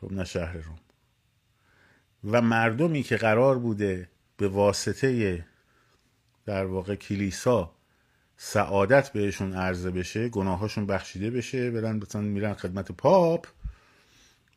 خب 0.00 0.12
نه 0.12 0.24
شهر 0.24 0.56
روم. 0.56 0.78
و 2.24 2.42
مردمی 2.42 3.02
که 3.02 3.16
قرار 3.16 3.58
بوده 3.58 4.08
به 4.36 4.48
واسطه 4.48 5.44
در 6.46 6.64
واقع 6.64 6.94
کلیسا 6.94 7.74
سعادت 8.36 9.12
بهشون 9.12 9.54
عرضه 9.54 9.90
بشه 9.90 10.28
گناهاشون 10.28 10.86
بخشیده 10.86 11.30
بشه 11.30 11.70
برن 11.70 11.96
مثلا 11.96 12.22
میرن 12.22 12.54
خدمت 12.54 12.92
پاپ 12.92 13.46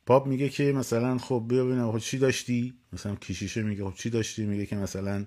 پاپ 0.05 0.27
میگه 0.27 0.49
که 0.49 0.71
مثلا 0.71 1.17
خب 1.17 1.45
بیا 1.47 1.65
ببینم 1.65 1.91
خب 1.91 1.97
چی 1.97 2.17
داشتی؟ 2.17 2.73
مثلا 2.93 3.15
کشیشه 3.15 3.63
میگه 3.63 3.85
خب 3.85 3.95
چی 3.95 4.09
داشتی؟ 4.09 4.45
میگه 4.45 4.65
که 4.65 4.75
مثلا 4.75 5.25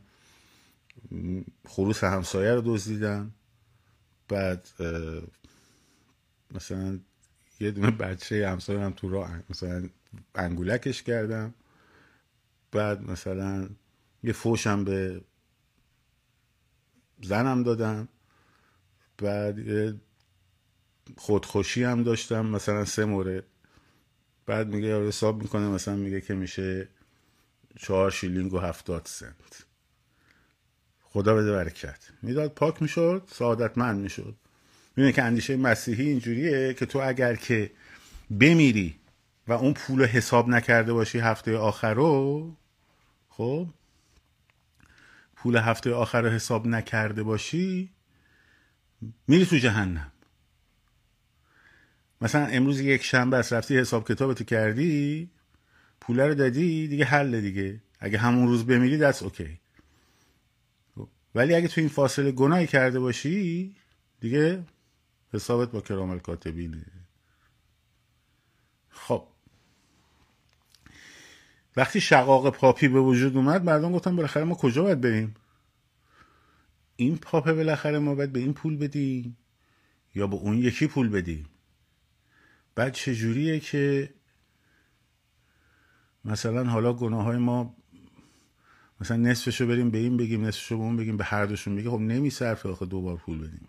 خروس 1.69 2.05
همسایه 2.05 2.55
رو 2.55 2.63
دزدیدم 2.65 3.35
بعد 4.29 4.69
مثلا 6.55 6.99
یه 7.61 7.71
دونه 7.71 7.91
بچه 7.91 8.49
همسایه 8.49 8.81
هم 8.81 8.93
تو 8.93 9.09
راه 9.09 9.43
مثلا 9.51 9.89
انگولکش 10.35 11.03
کردم. 11.03 11.55
بعد 12.73 13.11
مثلا 13.11 13.69
یه 14.23 14.33
فوشم 14.33 14.85
به 14.85 15.21
زنم 17.23 17.63
دادم. 17.63 18.09
بعد 19.19 19.57
خودخوشی 21.17 21.85
هم 21.85 22.03
داشتم 22.03 22.47
مثلا 22.47 22.85
سه 22.85 23.05
مورد. 23.05 23.45
بعد 24.47 24.69
میگه 24.69 25.07
حساب 25.07 25.43
می‌کنه 25.43 25.69
مثلا 25.69 25.97
میگه 25.97 26.21
که 26.21 26.35
میشه 26.35 26.89
چهار 27.79 28.11
شیلینگ 28.11 28.53
و 28.55 28.59
هفتاد 28.59 29.03
سنت. 29.05 29.65
خدا 31.03 31.35
بده 31.35 31.53
برکت. 31.53 31.99
می‌داد 32.23 32.51
پاک 32.53 32.83
می‌شد 32.83 33.23
سعادتمند 33.33 34.01
می‌شد. 34.01 34.35
می‌دونه 34.97 35.13
که 35.13 35.23
اندیشه 35.23 35.57
مسیحی 35.57 36.09
اینجوریه 36.09 36.75
که 36.75 36.87
تو 36.87 36.99
اگر 36.99 37.35
که 37.35 37.71
بمیری 38.41 38.97
و 39.49 39.53
اون 39.53 39.75
پول 39.75 40.05
حساب 40.05 40.49
نکرده 40.49 40.93
باشی 40.93 41.19
هفته 41.19 41.57
آخر 41.57 41.95
رو 41.95 42.57
خب 43.29 43.67
پول 45.37 45.57
هفته 45.57 45.93
آخر 45.93 46.21
رو 46.21 46.29
حساب 46.29 46.67
نکرده 46.67 47.23
باشی 47.23 47.91
میری 49.29 49.47
تو 49.47 49.57
جهنم. 49.57 50.13
مثلا 52.21 52.47
امروز 52.47 52.81
یک 52.81 53.05
شنبه 53.05 53.37
است 53.37 53.53
رفتی 53.53 53.79
حساب 53.79 54.09
کتابتو 54.09 54.45
کردی 54.45 55.31
پول 56.01 56.21
رو 56.21 56.35
دادی 56.35 56.89
دیگه 56.89 57.05
حل 57.05 57.41
دیگه. 57.41 57.81
اگه 58.01 58.19
همون 58.19 58.49
روز 58.49 58.67
بمیری 58.67 58.99
دست 58.99 59.23
اوکی 59.23 59.59
ولی 61.35 61.55
اگه 61.55 61.69
تو 61.69 61.81
این 61.81 61.91
فاصله 61.91 62.33
گناهی 62.33 62.67
کرده 62.67 63.01
باشی 63.01 63.75
دیگه 64.21 64.65
حسابت 65.33 65.71
با 65.71 65.81
کرامل 65.81 66.19
کاتبینه 66.19 66.87
خب. 68.91 69.27
وقتی 71.77 72.01
شقاق 72.01 72.51
پاپی 72.51 72.89
به 72.89 73.01
وجود 73.01 73.37
اومد 73.37 73.65
مردم 73.65 73.93
گفتن 73.93 74.17
بالاخره 74.17 74.45
ما 74.45 74.55
کجا 74.55 74.83
باید 74.83 75.01
بریم؟ 75.01 75.35
این 76.97 77.19
پاپ 77.19 77.53
بالاخره 77.53 77.99
ما 77.99 78.15
باید 78.15 78.33
به 78.33 78.41
این 78.41 78.55
پول 78.55 78.77
بدیم 78.77 79.37
یا 80.15 80.27
به 80.27 80.37
اون 80.37 80.59
یکی 80.59 80.87
پول 80.87 81.09
بدیم؟ 81.09 81.47
بعد 82.77 82.93
چجوریه 82.93 83.61
که 83.61 84.15
مثلا 86.25 86.65
حالا 86.65 86.93
گناه 86.93 87.25
های 87.25 87.39
ما 87.39 87.77
مثلا 89.01 89.17
نصفشو 89.17 89.67
بریم 89.67 89.91
به 89.91 89.99
این 89.99 90.17
بگیم 90.17 90.45
نصفشو 90.45 90.77
به 90.77 90.83
اون 90.83 90.97
بگیم 90.97 91.17
به 91.17 91.25
هر 91.25 91.47
دوشون 91.47 91.77
بگیم 91.77 91.91
خب 91.91 92.01
نمیصرفه 92.01 92.69
آخه 92.69 92.87
دوبار 92.87 93.17
پول 93.17 93.39
بدیم 93.39 93.67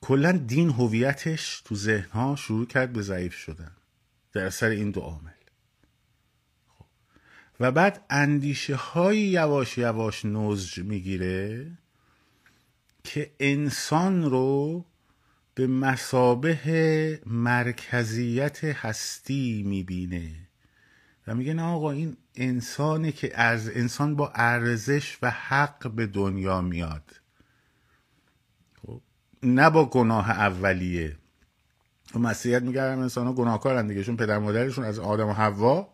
کلا 0.00 0.32
دین 0.32 0.70
هویتش 0.70 1.60
تو 1.60 1.74
ذهن 1.74 2.10
ها 2.10 2.36
شروع 2.36 2.66
کرد 2.66 2.92
به 2.92 3.02
ضعیف 3.02 3.34
شدن. 3.34 3.72
در 4.32 4.44
اثر 4.44 4.68
این 4.68 4.90
دو 4.90 5.00
عامل. 5.00 5.30
خب. 6.78 6.84
و 7.60 7.72
بعد 7.72 8.04
اندیشه 8.10 8.74
های 8.74 9.18
یواش 9.18 9.78
یواش 9.78 10.24
نوزج 10.24 10.78
می‌گیره 10.78 11.70
که 13.04 13.32
انسان 13.40 14.22
رو 14.22 14.84
به 15.58 15.66
مسابه 15.66 17.20
مرکزیت 17.26 18.64
هستی 18.64 19.62
می‌بینه. 19.66 20.30
و 21.26 21.34
میگه 21.34 21.54
نه 21.54 21.62
آقا 21.62 21.90
این 21.90 22.16
انسانه 22.34 23.12
که 23.12 23.40
از 23.40 23.68
انسان 23.68 24.16
با 24.16 24.32
ارزش 24.34 25.18
و 25.22 25.30
حق 25.30 25.90
به 25.90 26.06
دنیا 26.06 26.60
میاد. 26.60 27.20
خب 28.82 29.00
نه 29.42 29.70
با 29.70 29.84
گناه 29.84 30.30
اولیه. 30.30 31.16
و 32.14 32.18
مسیحیت 32.18 32.62
میگه 32.62 32.82
انسان 32.82 33.26
ها 33.26 33.32
گناهکارن 33.32 33.86
دیگه 33.86 34.04
چون 34.04 34.16
پدر 34.16 34.38
مادرشون 34.38 34.84
از 34.84 34.98
آدم 34.98 35.28
و 35.28 35.32
حوا. 35.32 35.88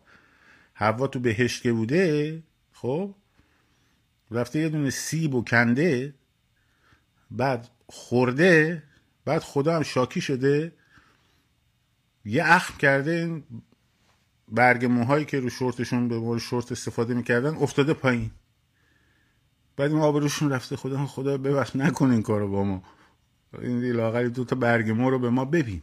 حوا 0.73 1.07
تو 1.07 1.19
بهشت 1.19 1.63
که 1.63 1.73
بوده 1.73 2.43
خب 2.73 3.15
رفته 4.31 4.59
یه 4.59 4.69
دونه 4.69 4.89
سیب 4.89 5.35
و 5.35 5.43
کنده 5.43 6.13
بعد 7.31 7.69
خورده 7.87 8.83
بعد 9.25 9.41
خدا 9.41 9.75
هم 9.75 9.83
شاکی 9.83 10.21
شده 10.21 10.71
یه 12.25 12.43
اخم 12.45 12.77
کرده 12.77 13.43
برگ 14.47 14.85
موهایی 14.85 15.25
که 15.25 15.39
رو 15.39 15.49
شورتشون 15.49 16.07
به 16.07 16.19
مورد 16.19 16.41
شورت 16.41 16.71
استفاده 16.71 17.13
می‌کردن 17.13 17.55
افتاده 17.55 17.93
پایین. 17.93 18.31
بعد 19.77 19.91
این 19.91 20.01
آبروشون 20.01 20.51
رفته 20.51 20.75
خدا 20.75 21.05
خدا 21.05 21.37
ببخش 21.37 21.75
نکن 21.75 22.11
این 22.11 22.21
کارو 22.21 22.47
با 22.47 22.63
ما. 22.63 22.83
این 23.61 23.83
لاغری 23.83 24.29
دو 24.29 24.45
تا 24.45 24.55
برگ 24.55 24.89
مو 24.89 25.09
رو 25.09 25.19
به 25.19 25.29
ما 25.29 25.45
ببین. 25.45 25.81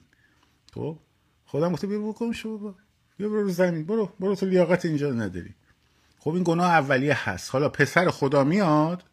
خب؟ 0.74 0.98
خدا 1.46 1.70
گفته 1.70 1.86
بیا 1.86 2.00
بکن 2.00 2.32
شو 2.32 2.58
بابا. 2.58 2.74
بیا 3.16 3.28
برو 3.28 3.50
زمین. 3.50 3.84
برو 3.84 4.12
برو 4.20 4.34
تو 4.34 4.46
لیاقت 4.46 4.84
اینجا 4.84 5.12
نداری. 5.12 5.54
خب 6.18 6.30
این 6.30 6.42
گناه 6.42 6.70
اولیه 6.70 7.30
هست. 7.30 7.50
حالا 7.50 7.68
پسر 7.68 8.10
خدا 8.10 8.44
میاد. 8.44 9.04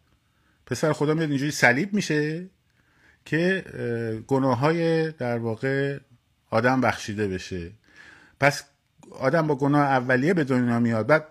پسر 0.66 0.92
خدا 0.92 1.14
میاد 1.14 1.28
اینجوری 1.28 1.50
صلیب 1.50 1.94
میشه. 1.94 2.50
که 3.30 3.64
گناه 4.26 4.58
های 4.58 5.12
در 5.12 5.38
واقع 5.38 5.98
آدم 6.50 6.80
بخشیده 6.80 7.28
بشه. 7.28 7.70
پس 8.40 8.64
آدم 9.10 9.46
با 9.46 9.54
گناه 9.54 9.80
اولیه 9.80 10.34
به 10.34 10.44
دنیا 10.44 10.80
میاد 10.80 11.06
بعد 11.06 11.26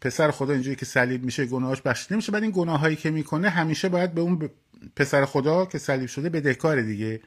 پسر 0.00 0.30
خدا 0.30 0.52
اینجوری 0.52 0.76
که 0.76 0.86
صلیب 0.86 1.24
میشه 1.24 1.46
گناهاش 1.46 1.82
بخشیده 1.82 2.16
میشه 2.16 2.32
بعد 2.32 2.42
این 2.42 2.52
گناهایی 2.54 2.96
که 2.96 3.10
می‌کنه 3.10 3.48
همیشه 3.48 3.88
باید 3.88 4.14
به 4.14 4.20
اون 4.20 4.50
پسر 4.96 5.24
خدا 5.24 5.66
که 5.66 5.78
صلیب 5.78 6.08
شده 6.08 6.28
بدهکار 6.28 6.82
دیگه 6.82 7.20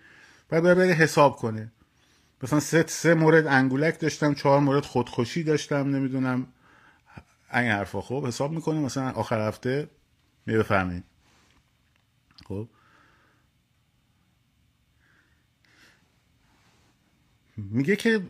باید 0.49 0.63
باید 0.63 0.77
بره 0.77 0.93
حساب 0.93 1.35
کنه. 1.35 1.71
مثلا 2.43 2.59
سه 2.59 2.85
سه 2.87 3.13
مورد 3.13 3.47
انگولک 3.47 3.99
داشتم 3.99 4.33
چهار 4.33 4.59
مورد 4.59 4.83
خودخوشی 4.83 5.43
داشتم 5.43 5.95
نمی‌دونم 5.95 6.47
این 7.53 7.71
حرفا. 7.71 8.01
خب 8.01 8.25
حساب 8.27 8.51
می‌کنه 8.51 8.79
مثلا 8.79 9.11
آخر 9.11 9.47
هفته 9.47 9.89
می 10.45 10.57
بفهمید 10.57 11.03
خب 12.47 12.67
میگه 17.57 17.95
که 17.95 18.21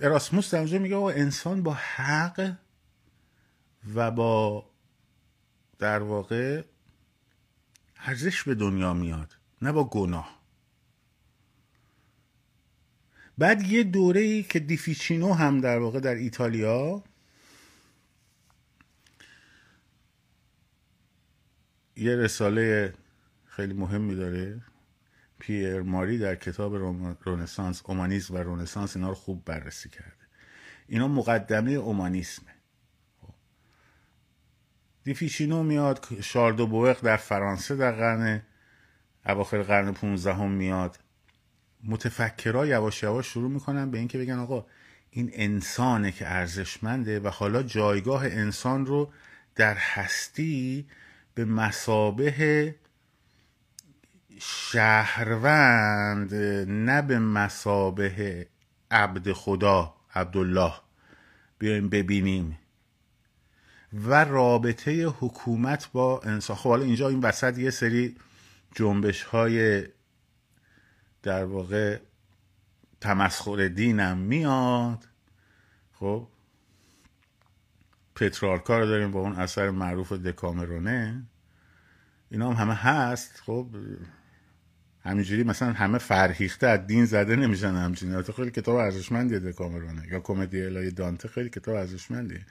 اراسموس 0.00 0.50
در 0.50 0.58
اونجا 0.58 0.78
میگه 0.78 0.96
انسان 0.96 1.62
با 1.62 1.72
حق 1.72 2.56
و 3.94 4.10
با 4.10 4.66
در 5.78 5.98
واقع 5.98 6.64
ارزش 7.96 8.42
به 8.42 8.54
دنیا 8.54 8.94
میاد 8.94 9.36
نه 9.62 9.72
با 9.72 9.84
گناه. 9.84 10.42
بعد 13.38 13.62
یه 13.62 13.82
دوره 13.82 14.20
ای 14.20 14.42
که 14.42 14.58
دیفیچینو 14.58 15.32
هم 15.32 15.60
در 15.60 15.78
واقع 15.78 16.00
در 16.00 16.14
ایتالیا 16.14 17.02
یه 21.96 22.16
رساله 22.16 22.94
خیلی 23.46 23.74
مهمی 23.74 24.14
داره. 24.14 24.60
پیر 25.42 25.82
ماری 25.82 26.18
در 26.18 26.34
کتاب 26.34 26.74
رونسانس 27.24 27.82
اومانیسم 27.84 28.34
و 28.34 28.38
رونسانس 28.38 28.96
اینا 28.96 29.08
رو 29.08 29.14
خوب 29.14 29.44
بررسی 29.44 29.88
کرده. 29.88 30.26
اینا 30.86 31.08
مقدمه 31.08 31.70
اومانیسمه. 31.70 32.54
خب. 33.22 33.34
دیفیچینو 35.04 35.62
میاد 35.62 36.06
شاردو 36.20 36.66
بوئق 36.66 37.00
در 37.00 37.16
فرانسه 37.16 37.76
در 37.76 37.92
قرن 37.92 38.42
اواخر 39.26 39.62
قرن 39.62 39.92
15 39.92 40.34
هم 40.34 40.50
میاد. 40.50 40.98
متفکرها 41.84 42.66
یواش 42.66 43.02
یواش 43.02 43.26
شروع 43.26 43.50
می‌کنن 43.50 43.90
به 43.90 43.98
اینکه 43.98 44.18
بگن 44.18 44.38
آقا 44.38 44.66
این 45.10 45.30
انسانه 45.32 46.12
که 46.12 46.32
ارزشمنده 46.32 47.20
و 47.20 47.28
حالا 47.28 47.62
جایگاه 47.62 48.24
انسان 48.24 48.86
رو 48.86 49.12
در 49.54 49.74
هستی 49.74 50.86
به 51.34 51.44
مسابه 51.44 52.74
شهروند 54.44 56.34
نه 56.68 57.02
به 57.02 57.18
مسابه 57.18 58.46
عبد 58.90 59.32
خدا 59.32 59.94
عبدالله. 60.14 60.72
بیایم 61.58 61.88
ببینیم. 61.88 62.58
و 63.92 64.24
رابطه 64.24 65.06
حکومت 65.06 65.88
با 65.92 66.20
انسان. 66.20 66.56
خب 66.56 66.68
حالا 66.68 66.84
اینجا 66.84 67.08
این 67.08 67.20
وسط 67.20 67.58
یه 67.58 67.70
سری 67.70 68.16
جنبش 68.74 69.22
های 69.22 69.86
در 71.22 71.44
واقع 71.44 71.98
تمسخر 73.00 73.68
دینم 73.68 74.18
میاد. 74.18 75.08
خب 75.92 76.28
پترارکا 78.14 78.78
رو 78.78 78.86
داریم 78.86 79.10
با 79.10 79.20
اون 79.20 79.32
اثر 79.32 79.70
معروف 79.70 80.12
دکامرونه. 80.12 81.22
اینا 82.30 82.52
هم 82.52 82.56
همه 82.56 82.74
هست. 82.74 83.42
خب 83.46 83.66
همینجوری 85.04 85.42
مثلا 85.42 85.72
همه 85.72 85.98
فرهیخته 85.98 86.66
از 86.66 86.86
دین 86.86 87.04
زده 87.04 87.36
نمیشن 87.36 87.74
همچین 87.74 88.22
خیلی 88.22 88.50
کتاب 88.50 88.76
ارزشمندیه 88.76 89.38
دکامرونه 89.38 90.02
یا 90.10 90.20
کمدی 90.20 90.62
الهی 90.62 90.90
دانته 90.90 91.28
خیلی 91.28 91.48
کتاب 91.48 91.74
ارزشمندیه. 91.74 92.46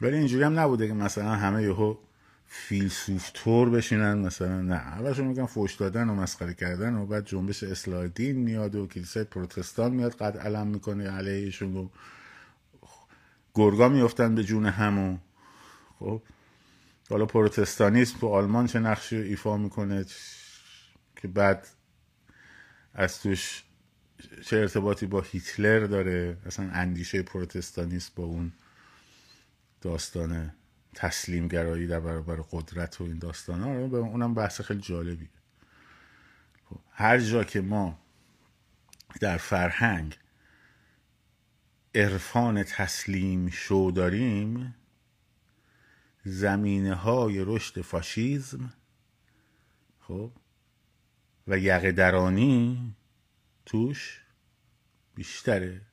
ولی 0.00 0.16
اینجوری 0.16 0.44
هم 0.44 0.58
نبوده 0.58 0.88
که 0.88 0.94
مثلا 0.94 1.34
همه 1.34 1.62
یهو 1.62 1.96
فیلسوف 2.46 3.30
تور 3.34 3.70
بشینن 3.70 4.18
مثلا 4.18 4.62
نه. 4.62 4.74
اولشون 4.74 5.26
میگن 5.26 5.46
فوش 5.46 5.74
دادن 5.74 6.08
و 6.08 6.14
مسخره 6.14 6.54
کردن 6.54 6.94
و 6.94 7.06
بعد 7.06 7.26
جنبش 7.26 7.62
اصلاح 7.62 8.06
دین 8.06 8.36
میاد 8.36 8.74
و 8.74 8.86
کلیسای 8.86 9.24
پروتستان 9.24 9.92
میاد 9.92 10.14
قد 10.14 10.36
علم 10.38 10.66
می‌کنه 10.66 11.10
علیهشون 11.10 11.76
و 11.76 11.88
گرگا 13.54 13.88
میفتن 13.88 14.34
به 14.34 14.44
جون 14.44 14.66
همون 14.66 15.18
خب. 15.98 16.22
حالا 17.10 17.26
پروتستانیسم 17.26 18.18
تو 18.18 18.28
آلمان 18.28 18.66
چه 18.66 18.78
نقشی 18.78 19.16
ایفا 19.16 19.56
می‌کنه؟ 19.56 20.04
که 21.18 21.28
بعد 21.28 21.68
از 22.94 23.20
توش 23.22 23.64
چه 24.44 24.56
ارتباطی 24.56 25.06
با 25.06 25.20
هیتلر 25.20 25.86
داره؟ 25.86 26.36
اصلا 26.46 26.70
اندیشه 26.70 27.22
پروتستانیسم 27.22 28.12
با 28.16 28.24
اون 28.24 28.52
داستان 29.80 30.52
تسلیم 30.94 31.48
گرایی 31.48 31.86
در 31.86 32.00
برابر 32.00 32.36
قدرت 32.50 33.00
و 33.00 33.04
این 33.04 33.18
داستان 33.18 33.60
ها 33.60 33.74
رو 33.74 33.94
اونم 33.94 34.34
بحث 34.34 34.60
خیلی 34.60 34.80
جالبی 34.80 35.28
خب، 36.64 36.80
هر 36.90 37.18
جا 37.18 37.44
که 37.44 37.60
ما 37.60 37.98
در 39.20 39.36
فرهنگ 39.36 40.18
عرفان 41.94 42.62
تسلیم 42.62 43.48
شو 43.48 43.92
داریم 43.94 44.74
زمینه 46.24 46.94
های 46.94 47.44
رشد 47.44 47.80
فاشیزم 47.80 48.72
خب 50.00 50.32
و 51.48 51.58
یقه 51.58 51.92
درانی 51.92 52.94
توش 53.66 54.20
بیشتره. 55.14 55.86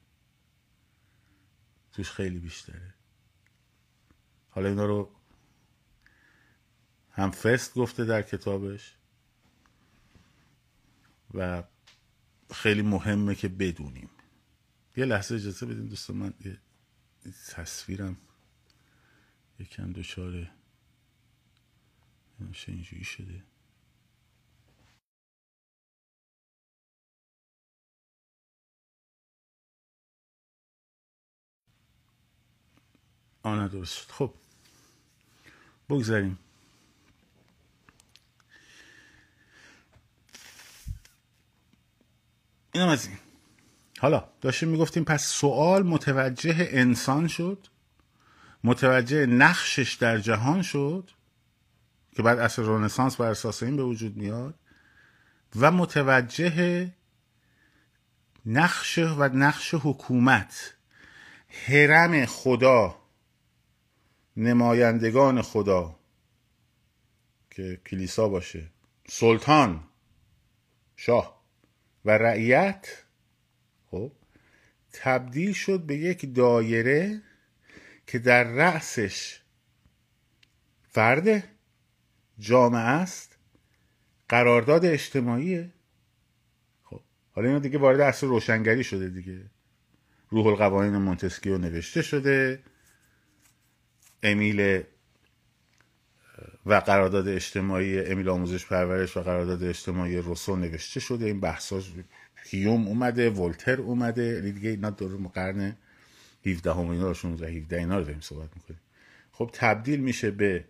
توش 1.91 2.11
خیلی 2.11 2.39
بیشتره. 2.39 2.93
حالا 4.49 4.69
اینا 4.69 4.85
رو 4.85 5.15
هم 7.11 7.31
فست 7.31 7.73
گفته 7.75 8.05
در 8.05 8.21
کتابش 8.21 8.95
و 11.33 11.63
خیلی 12.53 12.81
مهمه 12.81 13.35
که 13.35 13.47
بدونیم. 13.47 14.09
یه 14.97 15.05
لحظه 15.05 15.35
اجازه 15.35 15.65
بدین 15.65 15.85
دوست 15.85 16.09
من 16.09 16.33
یه 16.45 16.57
تصویرم 17.49 18.17
یکم 19.59 19.91
دچار 19.91 20.51
اینجوری 22.67 23.03
شده. 23.03 23.43
آنه 33.45 33.67
درست 33.67 34.11
خب. 34.11 34.33
بگذاریم. 35.89 36.39
اینم 42.73 42.87
از 42.87 43.07
این. 43.07 43.17
حالا 43.99 44.27
داشتیم 44.41 44.69
می‌گفتیم 44.69 45.03
پس 45.03 45.25
سوال 45.25 45.83
متوجه 45.83 46.55
انسان 46.71 47.27
شد 47.27 47.67
متوجه 48.63 49.25
نقشش 49.25 49.93
در 49.93 50.17
جهان 50.17 50.61
شد 50.61 51.11
که 52.15 52.23
بعد 52.23 52.39
اصل 52.39 52.63
رونسانس 52.63 53.15
بر 53.15 53.29
اساس 53.29 53.63
این 53.63 53.77
به 53.77 53.83
وجود 53.83 54.17
میاد 54.17 54.55
و 55.55 55.71
متوجه 55.71 56.91
نقش 58.45 58.97
و 58.97 59.29
نقش 59.33 59.73
حکومت. 59.73 60.73
حرم 61.67 62.25
خدا 62.25 63.04
نمایندگان 64.37 65.41
خدا 65.41 65.99
که 67.49 67.81
کلیسا 67.85 68.29
باشه. 68.29 68.69
سلطان 69.07 69.83
شاه 70.95 71.41
و 72.05 72.11
رعیت 72.17 73.03
خب 73.85 74.11
تبدیل 74.93 75.53
شد 75.53 75.81
به 75.81 75.95
یک 75.97 76.35
دایره 76.35 77.21
که 78.07 78.19
در 78.19 78.43
رأسش 78.43 79.41
فرد 80.83 81.43
جامعه 82.39 82.81
است 82.81 83.37
قرارداد 84.29 84.85
اجتماعیه. 84.85 85.73
خب 86.83 87.01
حالا 87.31 87.47
اینا 87.47 87.59
دیگه 87.59 87.77
وارد 87.77 87.99
اصل 87.99 88.27
روشنگری 88.27 88.83
شده 88.83 89.09
دیگه. 89.09 89.45
روح 90.29 90.47
القوانین 90.47 90.97
مونتسکیو 90.97 91.57
نوشته 91.57 92.01
شده. 92.01 92.63
امیل 94.25 94.83
و 96.65 96.73
قرارداد 96.73 97.27
اجتماعی 97.27 97.99
امیل 98.05 98.29
آموزش 98.29 98.65
پرورش 98.65 99.17
و 99.17 99.21
قرارداد 99.21 99.63
اجتماعی 99.63 100.17
روسو 100.17 100.55
نوشته 100.55 100.99
شده. 100.99 101.25
این 101.25 101.39
بحثا 101.39 101.81
هیوم 102.43 102.87
اومده 102.87 103.29
ولتر 103.29 103.81
اومده. 103.81 104.23
یعنی 104.23 104.51
دیگه 104.51 104.69
اینا 104.69 104.89
دور 104.89 105.27
قرن 105.27 105.75
17 106.45 106.73
هم 106.73 106.89
اینا 106.89 107.07
رو 107.07 107.13
16 107.13 107.47
17 107.47 107.77
اینا 107.77 107.97
رو 107.97 108.03
داریم 108.03 108.21
صحبت 108.21 108.49
می‌کنیم. 108.55 108.79
خب 109.31 109.49
تبدیل 109.53 109.99
میشه 109.99 110.31
به 110.31 110.65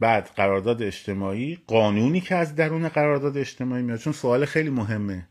بعد 0.00 0.30
قرارداد 0.36 0.82
اجتماعی 0.82 1.58
قانونی 1.66 2.20
که 2.20 2.34
از 2.34 2.54
درون 2.54 2.88
قرارداد 2.88 3.36
اجتماعی 3.36 3.82
میاد. 3.82 3.98
چون 3.98 4.12
سوال 4.12 4.44
خیلی 4.44 4.70
مهمه. 4.70 5.28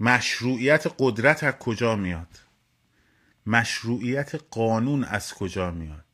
مشروعیت 0.00 0.86
قدرت 0.98 1.44
از 1.44 1.54
کجا 1.54 1.96
میاد؟ 1.96 2.28
مشروعیت 3.46 4.34
قانون 4.50 5.04
از 5.04 5.34
کجا 5.34 5.70
میاد؟ 5.70 6.04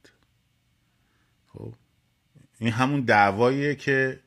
خب 1.49 1.75
این 2.59 2.73
همون 2.73 3.01
دعواییه 3.01 3.75
که 3.75 4.21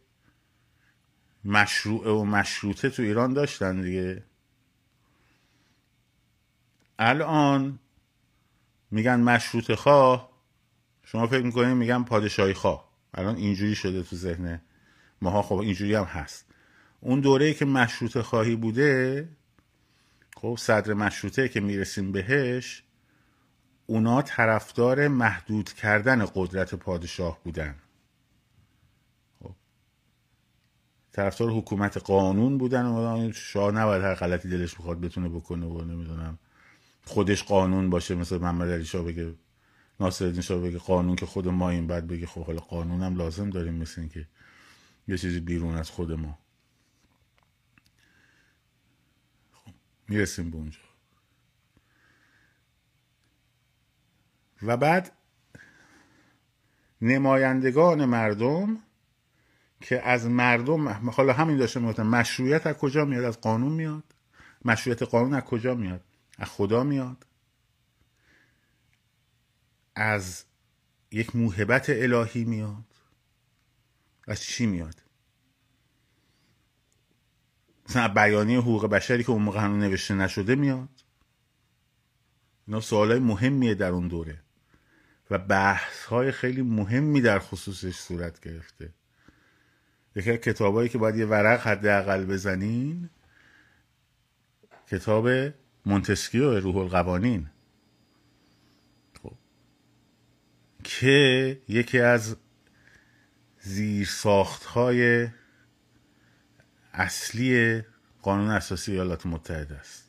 مشروعه 1.46 2.12
و 2.12 2.24
مشروطه 2.24 2.90
تو 2.90 3.04
ایران 3.04 3.34
داشتن 3.34 3.82
دیگه. 3.82 4.24
الان 7.00 7.80
میگن 8.92 9.20
مشروط 9.20 9.72
خواه 9.72 10.30
شما 11.04 11.28
فکر 11.28 11.44
می‌کنید 11.44 11.78
میگن 11.78 12.04
پادشاهی 12.04 12.54
خواه. 12.54 12.90
الان 13.14 13.36
اینجوری 13.36 13.76
شده 13.76 14.04
تو 14.04 14.16
ذهن 14.16 14.62
ماها. 15.22 15.42
خب 15.42 15.56
اینجوری 15.56 15.96
هم 15.96 16.04
هست. 16.04 16.46
اون 17.00 17.20
دوره 17.20 17.54
که 17.54 17.66
مشروط 17.66 18.18
خواهی 18.18 18.56
بوده 18.56 19.30
خب 20.36 20.56
صدر 20.60 20.94
مشروطه 20.94 21.50
که 21.50 21.60
می‌رسیم 21.60 22.12
بهش 22.12 22.84
اونا 23.94 24.22
طرفدار 24.22 25.08
محدود 25.08 25.74
کردن 25.74 26.26
قدرت 26.26 26.76
پادشاه 26.76 27.40
بودن. 27.44 27.76
خب. 29.40 29.56
طرفدار 31.12 31.50
حکومت 31.50 31.98
قانون 31.98 32.58
بودن 32.58 32.86
و 32.86 33.32
شاه 33.32 33.72
نباید 33.72 34.04
هر 34.04 34.16
غلطی 34.16 34.50
دلش 34.50 34.76
بخواد 34.76 35.02
بتونه 35.02 35.30
بکنه 35.30 35.66
و 35.66 35.82
نمی‌دونم. 35.82 36.40
خودش 37.06 37.44
قانون 37.44 37.90
باشه 37.90 38.16
مثل 38.16 38.38
محمد 38.38 38.70
علی 38.70 38.86
شاه 38.86 39.04
بگه 39.04 39.36
ناصر 40.00 40.42
شاه 40.42 40.62
بگه 40.62 40.78
قانون 40.78 41.16
که 41.16 41.26
خود 41.26 41.48
ما 41.48 41.70
این 41.70 41.88
بعد 41.88 42.08
بگه 42.08 42.26
خب 42.26 42.46
حالا 42.46 42.60
قانون 42.60 43.04
هم 43.04 43.16
لازم 43.16 43.50
داریم 43.50 43.74
مثل 43.74 44.02
این 44.02 44.10
که 44.10 44.28
یه 45.08 45.18
چیزی 45.18 45.40
بیرون 45.40 45.76
از 45.76 45.90
خود 45.90 46.12
ما. 46.12 46.40
خب. 49.52 49.72
می‌رسیم 50.08 50.52
به 50.52 50.58
اونجا. 50.58 50.93
و 54.64 54.78
بعد 54.78 55.12
نمایندگان 57.02 58.06
مردم 58.06 58.78
که 59.82 60.08
از 60.08 60.26
مردم 60.26 60.88
حالا 60.88 61.34
همین 61.34 61.58
داشته 61.58 61.80
می‌گفتم 61.80 62.08
مشروعیت 62.08 62.68
از 62.68 62.76
کجا 62.76 63.06
میاد؟ 63.06 63.24
از 63.24 63.42
قانون 63.42 63.72
میاد. 63.72 64.04
مشروعیت 64.66 65.04
قانون 65.04 65.34
از 65.34 65.44
کجا 65.44 65.76
میاد؟ 65.76 66.02
از 66.38 66.50
خدا 66.50 66.84
میاد. 66.84 67.26
از 69.96 70.44
یک 71.12 71.36
موهبت 71.36 71.90
الهی 71.90 72.44
میاد. 72.46 72.86
از 74.28 74.42
چی 74.42 74.66
میاد؟ 74.66 75.02
مثلا 77.90 78.08
بیانیه 78.08 78.60
حقوق 78.60 78.86
بشری 78.86 79.24
که 79.24 79.32
اون 79.32 79.42
موقع 79.42 79.60
هنوز 79.60 79.84
نوشته 79.84 80.14
نشده 80.14 80.56
میاد. 80.56 80.90
اینا 82.68 82.80
سوالای 82.80 83.20
مهمیه 83.20 83.76
در 83.76 83.92
اون 83.92 84.08
دوره. 84.08 84.42
و 85.34 85.38
بحث 85.38 86.06
های 86.06 86.32
خیلی 86.32 86.62
مهمی 86.62 87.22
در 87.22 87.40
خصوصش 87.40 87.96
صورت 87.96 88.40
گرفته. 88.40 88.90
یکی 90.16 90.32
از 90.32 90.38
کتابایی 90.38 90.90
که 90.90 90.98
باید 90.98 91.16
یه 91.16 91.26
ورق 91.26 91.68
حداقل 91.68 92.26
بزنین 92.26 93.10
کتاب 94.92 95.30
مونتسکیو 95.86 96.60
روح 96.60 96.78
القوانین. 96.78 97.50
خب. 99.24 99.34
که 100.84 101.62
یکی 101.68 102.00
از 102.00 102.36
زیر 103.60 104.08
ساخت 104.08 104.64
های 104.64 105.28
اصلی 106.94 107.82
قانون 108.22 108.50
اساسی 108.50 108.92
ایالات 108.92 109.26
متحده 109.26 109.76
است. 109.76 110.03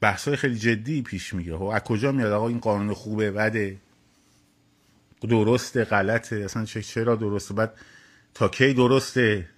بحث 0.00 0.28
های 0.28 0.36
خیلی 0.36 0.58
جدی 0.58 1.02
پیش 1.02 1.34
میگه. 1.34 1.56
خب 1.56 1.62
از 1.62 1.80
کجا 1.80 2.12
میاد؟ 2.12 2.32
آقا 2.32 2.48
این 2.48 2.60
قانون 2.60 2.94
خوبه 2.94 3.30
بده. 3.30 3.76
درسته 5.20 5.84
غلطه. 5.84 6.36
اصلا 6.36 6.64
چرا 6.64 7.16
درسته؟ 7.16 7.54
بعد 7.54 7.72
تا 8.34 8.48
کی 8.48 8.74
درسته؟ 8.74 9.48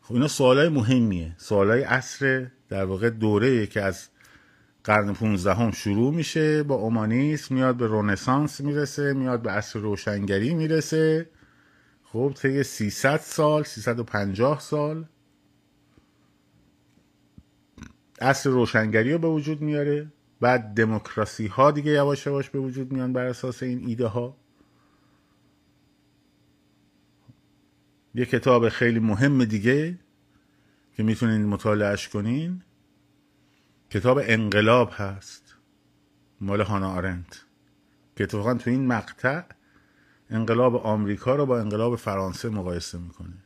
خب 0.00 0.14
اینا 0.14 0.28
سوالای 0.28 0.68
مهمیه. 0.68 1.34
سوالای 1.38 1.82
عصر 1.82 2.46
در 2.68 2.84
واقع 2.84 3.10
دوره 3.10 3.66
که 3.66 3.82
از 3.82 4.08
قرن 4.84 5.12
15 5.12 5.54
هم 5.54 5.70
شروع 5.70 6.14
میشه 6.14 6.62
با 6.62 6.74
اومانیسم 6.74 7.54
میاد 7.54 7.76
به 7.76 7.86
رونسانس 7.86 8.60
می‌رسه 8.60 9.12
میاد 9.12 9.42
به 9.42 9.50
عصر 9.50 9.78
روشنگری 9.78 10.54
می‌رسه. 10.54 11.28
خب 12.04 12.34
طی 12.42 12.62
300 12.62 13.20
سال 13.20 13.62
350 13.64 14.60
سال 14.60 15.04
عصر 18.22 18.50
روشنگری 18.50 19.12
رو 19.12 19.18
به 19.18 19.28
وجود 19.28 19.60
میاره 19.60 20.12
بعد 20.40 20.74
دموکراسی 20.74 21.46
ها 21.46 21.70
دیگه 21.70 21.92
یواش 21.92 22.26
یواش 22.26 22.50
به 22.50 22.58
وجود 22.58 22.92
میان 22.92 23.12
بر 23.12 23.24
اساس 23.24 23.62
این 23.62 23.86
ایده 23.86 24.06
ها 24.06 24.36
یه 28.14 28.26
کتاب 28.26 28.68
خیلی 28.68 28.98
مهم 28.98 29.44
دیگه 29.44 29.98
که 30.96 31.02
می‌تونین 31.02 31.46
مطالعهش 31.46 32.08
کنین 32.08 32.62
کتاب 33.90 34.20
انقلاب 34.22 34.90
هست. 34.92 35.56
مال 36.40 36.60
هانا 36.60 36.92
آرنت. 36.92 37.44
که 38.16 38.24
اتفاقا 38.24 38.54
تو 38.54 38.70
این 38.70 38.86
مقطع 38.86 39.42
انقلاب 40.30 40.76
آمریکا 40.76 41.34
رو 41.36 41.46
با 41.46 41.60
انقلاب 41.60 41.96
فرانسه 41.96 42.48
مقایسه 42.48 42.98
می‌کنه. 42.98 43.44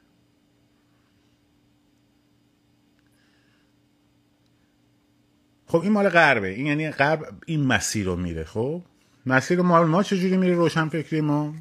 خب 5.67 5.81
این 5.81 5.93
مال 5.93 6.09
غربه. 6.09 6.49
این 6.49 6.67
یعنی 6.67 6.91
غرب 6.91 7.43
این 7.47 7.67
مسیر 7.67 8.07
رو 8.07 8.17
میره. 8.17 8.45
خب 8.45 8.83
مسیر 9.27 9.61
ما 9.61 9.85
ما 9.85 10.03
چجوری 10.03 10.37
میره 10.37 10.55
روشن 10.55 10.89
فکری 10.89 11.21
ما؟ 11.21 11.55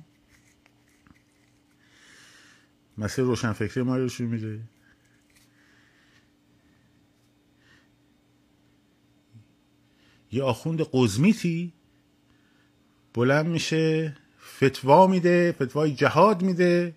مسیر 2.97 3.25
روشن 3.25 3.53
فکری 3.53 3.83
ما 3.83 3.97
رو 3.97 4.09
میره 4.19 4.59
یه 10.31 10.43
آخوند 10.43 10.81
قزمیتی 10.81 11.73
بلند 13.13 13.45
میشه 13.45 14.17
فتوا 14.57 15.07
میده 15.07 15.55
فتوای 15.61 15.93
جهاد 15.93 16.41
میده 16.41 16.95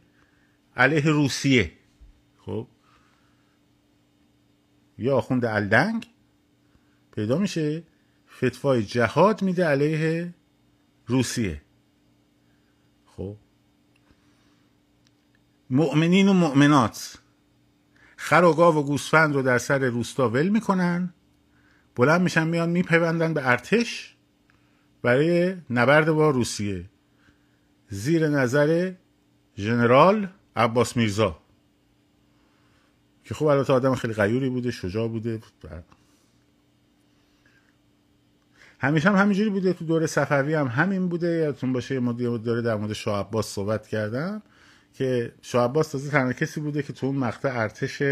علیه 0.77 1.07
روسیه. 1.07 1.73
خب؟ 2.39 2.67
یه 4.99 5.13
آخوند 5.13 5.45
الدنگ 5.45 6.07
پیدا 7.19 7.39
میشه. 7.39 7.83
فتوای 8.37 8.83
جهاد 8.83 9.43
میده 9.43 9.65
علیه 9.65 10.35
روسیه. 11.07 11.63
خب. 13.07 13.37
مؤمنین 15.71 16.29
و 16.29 16.33
مؤمنات. 16.33 17.19
خر 18.17 18.45
و 18.45 18.55
گاو 18.55 18.75
و 18.77 18.83
گوسفند 18.83 19.35
رو 19.35 19.43
در 19.43 19.59
سر 19.59 19.79
روستا 19.79 20.29
ول 20.29 20.49
می‌کنن. 20.49 21.15
بلند 21.97 22.21
میشن 22.21 22.47
میان 22.47 22.71
میپیوندن 22.71 23.35
به 23.35 23.49
ارتش 23.49 24.15
برای 25.03 25.57
نبرد 25.71 26.11
با 26.11 26.31
روسیه. 26.31 26.85
زیر 27.89 28.29
نظر 28.29 28.93
ژنرال 29.57 30.29
عباس 30.57 30.97
میرزا. 30.97 31.39
که 33.25 33.35
خب 33.35 33.47
البته 33.47 33.73
آدم 33.73 33.95
خیلی 33.95 34.15
غیوری 34.15 34.49
بوده 34.49 34.71
شجاع 34.71 35.09
بوده 35.09 35.41
همیشه 38.81 39.11
هم 39.11 39.17
همینجوری 39.17 39.51
بوده 39.51 39.73
تو 39.73 39.85
دوره 39.85 40.07
صفوی 40.07 40.55
هم 40.55 40.67
همین 40.67 41.09
بوده. 41.09 41.27
یادتون 41.27 41.73
باشه 41.73 41.95
یه 41.95 42.01
مدیر 42.01 42.37
دوره 42.37 42.63
در 42.63 42.75
مورد 42.75 42.93
شاه 42.93 43.21
عباس 43.21 43.47
صحبت 43.47 43.87
کردم 43.87 44.43
که 44.95 45.33
شاه 45.43 45.65
عباس 45.65 45.89
تازه 45.89 46.11
تنها 46.11 46.33
کسی 46.33 46.61
بوده 46.61 46.83
که 46.83 46.93
تو 46.93 47.07
اون 47.07 47.17
مقطع 47.17 47.49
ارتش 47.53 48.03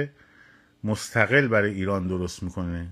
مستقل 0.85 1.49
برای 1.49 1.75
ایران 1.75 2.07
درست 2.07 2.43
می‌کنه. 2.43 2.87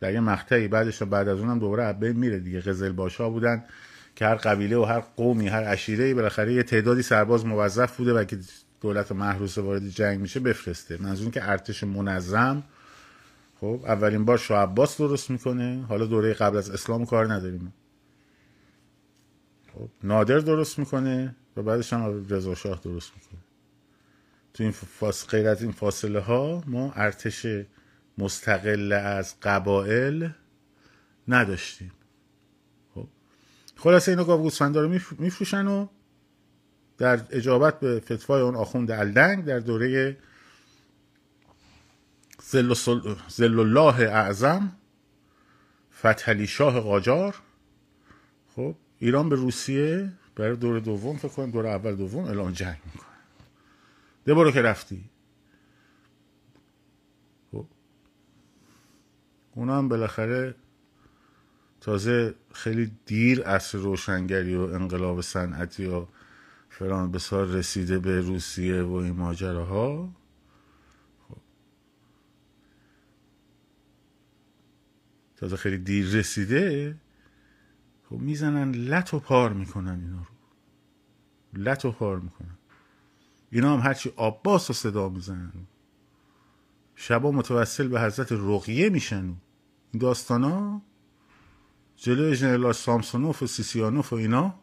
در 0.00 0.12
یه 0.12 0.20
مقطعی 0.20 0.68
بعدش 0.68 1.02
بعد 1.02 1.28
از 1.28 1.38
اونم 1.38 1.58
دوباره 1.58 1.82
عبه 1.82 2.12
میره 2.12 2.38
دیگه. 2.38 2.60
قزل 2.60 2.92
باشا 2.92 3.30
بودن 3.30 3.64
که 4.16 4.26
هر 4.26 4.34
قبیله 4.34 4.76
و 4.76 4.84
هر 4.84 5.00
قومی 5.00 5.48
هر 5.48 5.64
عشیره 5.64 6.14
بالاخره 6.14 6.54
یه 6.54 6.62
تعدادی 6.62 7.02
سرباز 7.02 7.46
موظف 7.46 7.96
بوده 7.96 8.12
و 8.12 8.24
که 8.24 8.38
دولت 8.80 9.12
محروس 9.12 9.58
وارد 9.58 9.88
جنگ 9.88 10.20
میشه 10.20 10.40
بفرسته. 10.40 11.02
منظور 11.02 11.30
که 11.30 11.50
ارتش 11.50 11.84
منظم 11.84 12.62
خب 13.60 13.80
اولین 13.84 14.24
بار 14.24 14.38
شاه 14.38 14.62
عباس 14.62 14.98
درست 14.98 15.30
می‌کنه. 15.30 15.84
حالا 15.88 16.06
دوره 16.06 16.34
قبل 16.34 16.56
از 16.56 16.70
اسلام 16.70 17.06
کار 17.06 17.32
نداریم. 17.32 17.72
خب 19.74 19.88
نادر 20.02 20.38
درست 20.38 20.78
می‌کنه 20.78 21.36
و 21.56 21.62
بعدش 21.62 21.92
هم 21.92 22.26
رضا 22.28 22.54
شاه 22.54 22.80
درست 22.84 23.12
می‌کنه. 23.14 23.40
تو 24.54 24.62
این 24.62 24.72
فاس... 24.72 25.28
غیر 25.28 25.48
از 25.48 25.62
این 25.62 25.72
فاصله 25.72 26.20
ها 26.20 26.64
ما 26.66 26.92
ارتش 26.92 27.46
مستقل 28.18 28.92
از 28.92 29.34
قبائل 29.42 30.28
نداشتیم. 31.28 31.92
خب 32.94 33.06
خلاصه 33.76 34.12
اینو 34.12 34.24
گاو 34.24 34.42
گوسفندا 34.42 34.80
رو 34.80 34.88
میفروشن 35.18 35.66
و 35.66 35.86
در 36.98 37.20
اجابت 37.30 37.80
به 37.80 38.00
فتوای 38.00 38.42
اون 38.42 38.56
آخوند 38.56 38.90
الدنگ 38.90 39.44
در 39.44 39.58
دوره 39.58 40.16
زل 43.28 43.60
الله 43.60 43.94
اعظم 44.08 44.72
فتحلی 45.92 46.46
شاه 46.46 46.80
قاجار. 46.80 47.36
خب 48.56 48.74
ایران 48.98 49.28
به 49.28 49.36
روسیه 49.36 50.12
برای 50.36 50.56
دور 50.56 50.80
دوم 50.80 51.16
فکر 51.16 51.28
کنم 51.28 51.50
دور 51.50 51.66
اول 51.66 51.96
دوم 51.96 52.24
اعلام 52.24 52.52
جنگ 52.52 52.78
می‌کنه. 52.84 53.06
ده 54.24 54.34
برو 54.34 54.50
که 54.50 54.62
رفتی. 54.62 55.04
خب. 57.52 57.66
اونا 59.54 59.78
هم 59.78 59.88
بالاخره 59.88 60.54
تازه 61.80 62.34
خیلی 62.52 62.92
دیر 63.06 63.42
عصر 63.42 63.78
روشنگری 63.78 64.56
و 64.56 64.60
انقلاب 64.60 65.20
صنعتی 65.20 65.86
و 65.86 66.06
فران 66.70 67.10
بسار 67.10 67.46
رسیده 67.46 67.98
به 67.98 68.20
روسیه 68.20 68.82
و 68.82 68.92
این 68.92 69.16
ماجراها. 69.16 70.19
تازه 75.40 75.56
خیلی 75.56 75.78
دیر 75.78 76.06
رسیده 76.06 76.96
خب 78.10 78.16
می‌زنن 78.16 78.72
لط 78.72 79.14
و 79.14 79.18
پار 79.18 79.52
می‌کنن 79.52 80.00
اینا 80.00 80.18
رو. 80.18 80.34
لط 81.54 81.84
و 81.84 81.92
پار 81.92 82.20
می‌کنن. 82.20 82.58
اینا 83.50 83.76
هم 83.76 83.80
هرچی 83.80 84.12
آباس 84.16 84.70
رو 84.70 84.74
صدا 84.74 85.08
می‌زنن. 85.08 85.52
شبا 86.94 87.32
متوسل 87.32 87.88
به 87.88 88.00
حضرت 88.00 88.32
رقیه 88.32 88.88
میشن. 88.88 89.24
این 89.92 90.00
داستان 90.00 90.44
ها 90.44 90.82
جلوی 91.96 92.36
جنرال 92.36 92.72
سامسونوف 92.72 93.42
و 93.42 93.46
سیسیانوف 93.46 94.12
و 94.12 94.16
اینا. 94.16 94.54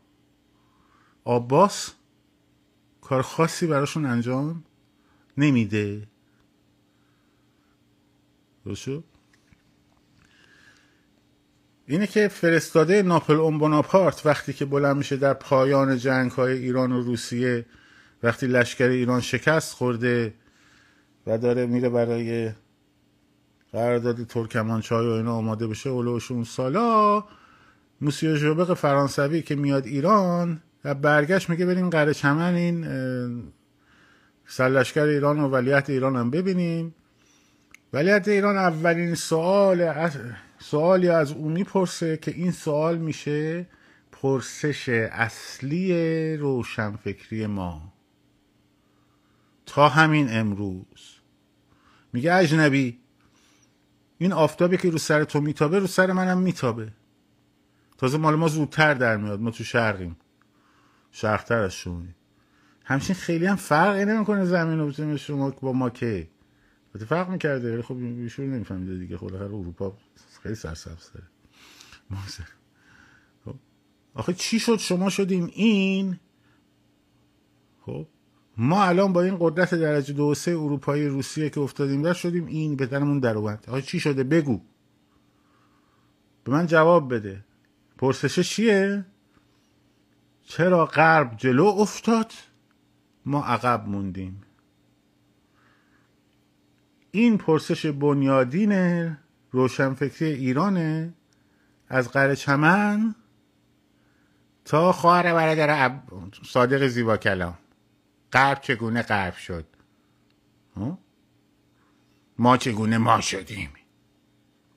آباس 1.23 1.93
کار 3.01 3.21
خاصی 3.21 3.67
براشون 3.67 4.05
انجام 4.05 4.63
نمیده. 5.37 6.07
درست 8.65 8.89
اینه 11.87 12.07
که 12.07 12.27
فرستاده 12.27 13.01
ناپل 13.01 13.35
بناپارت 13.35 14.25
وقتی 14.25 14.53
که 14.53 14.65
بلند 14.65 14.97
میشه 14.97 15.17
در 15.17 15.33
پایان 15.33 15.97
جنگ 15.97 16.31
های 16.31 16.53
ایران 16.53 16.91
و 16.91 17.01
روسیه 17.01 17.65
وقتی 18.23 18.47
لشکر 18.47 18.87
ایران 18.87 19.21
شکست 19.21 19.73
خورده 19.73 20.33
و 21.27 21.37
داره 21.37 21.65
میره 21.65 21.89
برای 21.89 22.51
قرارداد 23.71 24.23
ترکمانچای 24.23 25.07
و 25.07 25.11
اینا 25.11 25.33
آماده 25.33 25.67
بشه 25.67 25.89
اولوش 25.89 26.31
اون 26.31 26.43
سالا 26.43 27.23
موسیو 28.01 28.35
ژوبق 28.35 28.73
فرانسوی 28.73 29.41
که 29.41 29.55
میاد 29.55 29.85
ایران 29.85 30.61
و 30.85 30.93
برگشت 30.93 31.49
میگه 31.49 31.65
بریم 31.65 31.89
قره 31.89 32.13
چمن 32.13 32.55
این 32.55 32.85
سلشکر 34.45 35.03
ایران 35.03 35.39
و 35.39 35.47
ولیت 35.47 35.89
ایران 35.89 36.15
هم 36.15 36.29
ببینیم. 36.29 36.95
ولیت 37.93 38.27
ایران 38.27 38.57
اولین 38.57 39.15
سوال 39.15 39.81
سوالی 40.59 41.09
از 41.09 41.31
او 41.31 41.49
می‌پرسه 41.49 42.17
که 42.17 42.31
این 42.31 42.51
سوال 42.51 42.97
میشه 42.97 43.67
پرسش 44.11 44.89
اصلی 45.11 46.37
روشنفکری 46.37 47.47
ما. 47.47 47.93
تا 49.65 49.89
همین 49.89 50.27
امروز. 50.29 51.19
میگه 52.13 52.33
اجنبی 52.33 52.99
این 54.17 54.33
آفتابی 54.33 54.77
که 54.77 54.89
رو 54.89 54.97
سر 54.97 55.23
تو 55.23 55.41
میتابه 55.41 55.79
رو 55.79 55.87
سر 55.87 56.11
منم 56.11 56.37
میتابه. 56.37 56.91
تازه 57.97 58.17
مال 58.17 58.35
ما 58.35 58.47
زودتر 58.47 58.93
در 58.93 59.17
میاد 59.17 59.41
ما 59.41 59.51
تو 59.51 59.63
شرقیم. 59.63 60.17
شرقتر 61.11 61.57
از 61.57 61.73
شما. 61.73 62.03
همچین 62.83 63.15
خیلی 63.15 63.45
هم 63.45 63.55
فرقی 63.55 64.05
نمی‌کنه 64.05 64.45
زمین 64.45 64.79
و 65.13 65.17
شما 65.17 65.49
با 65.49 65.73
ما 65.73 65.89
که 65.89 66.27
فرق 67.07 67.29
می‌کرده 67.29 67.73
ولی 67.73 67.81
خب 67.81 67.97
ایشون 67.97 68.45
نمیفهمیده 68.45 68.97
دیگه 68.97 69.17
خب 69.17 69.33
اروپا. 69.33 69.97
خیلی 70.43 70.55
سرسبز 70.55 71.11
داره. 71.13 71.27
خب. 73.45 73.55
آخه 74.13 74.33
چی 74.33 74.59
شد؟ 74.59 74.77
شما 74.77 75.09
شدیم 75.09 75.51
این. 75.53 76.19
خب. 77.85 78.07
ما 78.57 78.83
الان 78.83 79.13
با 79.13 79.21
این 79.21 79.37
قدرت 79.39 79.75
درجه 79.75 80.13
دو 80.13 80.33
سه 80.33 80.51
اروپایی 80.51 81.07
روسیه 81.07 81.49
که 81.49 81.59
افتادیم 81.59 82.01
در 82.01 82.13
شدیم 82.13 82.45
این 82.45 82.75
به 82.75 82.85
درمون 82.85 83.19
در 83.19 83.37
اومد. 83.37 83.65
آخه 83.67 83.81
چی 83.81 83.99
شده؟ 83.99 84.23
بگو. 84.23 84.61
به 86.43 86.51
من 86.51 86.67
جواب 86.67 87.13
بده. 87.13 87.45
پرسش 87.97 88.49
چیه؟ 88.49 89.05
چرا 90.43 90.85
غرب 90.85 91.37
جلو 91.37 91.65
افتاد؟ 91.65 92.31
ما 93.25 93.45
عقب 93.45 93.87
موندیم. 93.87 94.41
این 97.11 97.37
پرسش 97.37 97.85
بنیادین 97.85 98.71
روشنفکری 99.57 100.31
ایرانه؟ 100.31 101.13
از 101.87 102.09
قره 102.09 102.35
چمن؟ 102.35 103.15
تا 104.65 104.91
خواهر 104.91 105.33
برادر 105.33 105.69
عب... 105.69 106.01
صادق 106.45 106.87
زیبا 106.87 107.17
کلام. 107.17 107.57
غرب 108.33 108.61
چگونه 108.61 109.01
غرب 109.01 109.35
شد؟ 109.35 109.65
ما 112.37 112.57
چگونه 112.57 112.97
ما 112.97 113.21
شدیم؟ 113.21 113.69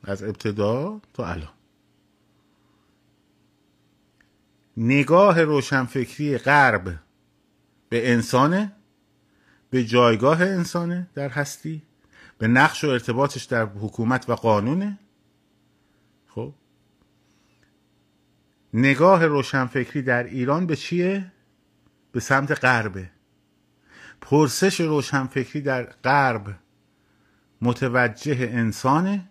از 0.05 0.23
ابتدا 0.23 1.01
تا 1.15 1.27
الان. 1.27 1.53
نگاه 4.77 5.43
روشنفکری 5.43 6.39
غرب 6.39 7.01
به 7.89 8.13
انسانه؟ 8.13 8.73
به 9.71 9.85
جایگاه 9.85 10.43
انسانه 10.43 11.11
در 11.15 11.29
هستی؟ 11.29 11.83
به 12.41 12.49
نقش 12.49 12.85
و 12.85 12.89
ارتباطش 12.89 13.45
در 13.45 13.65
حکومت 13.67 14.31
و 14.31 14.35
قانونه 14.35 14.99
خب 16.27 16.55
نگاه 18.75 19.27
روشنفکری 19.27 20.03
در 20.03 20.25
ایران 20.25 20.67
به 20.67 20.77
چیه؟ 20.77 21.33
به 22.13 22.21
سمت 22.21 22.65
غربه 22.65 23.11
پرسش 24.21 24.81
روشنفکری 24.81 25.63
در 25.63 25.83
غرب 25.83 26.55
متوجه 27.61 28.37
انسانه 28.53 29.29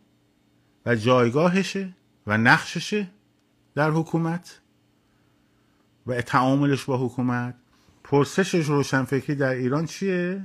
و 0.86 0.95
جایگاهشه 0.95 1.95
و 2.28 2.38
نقششه 2.38 3.08
در 3.76 3.91
حکومت 3.91 4.62
و 6.08 6.22
تعاملش 6.22 6.84
با 6.84 7.06
حکومت 7.06 7.56
پرسش 8.04 8.56
روشنفکری 8.56 9.36
در 9.36 9.50
ایران 9.50 9.86
چیه؟ 9.86 10.43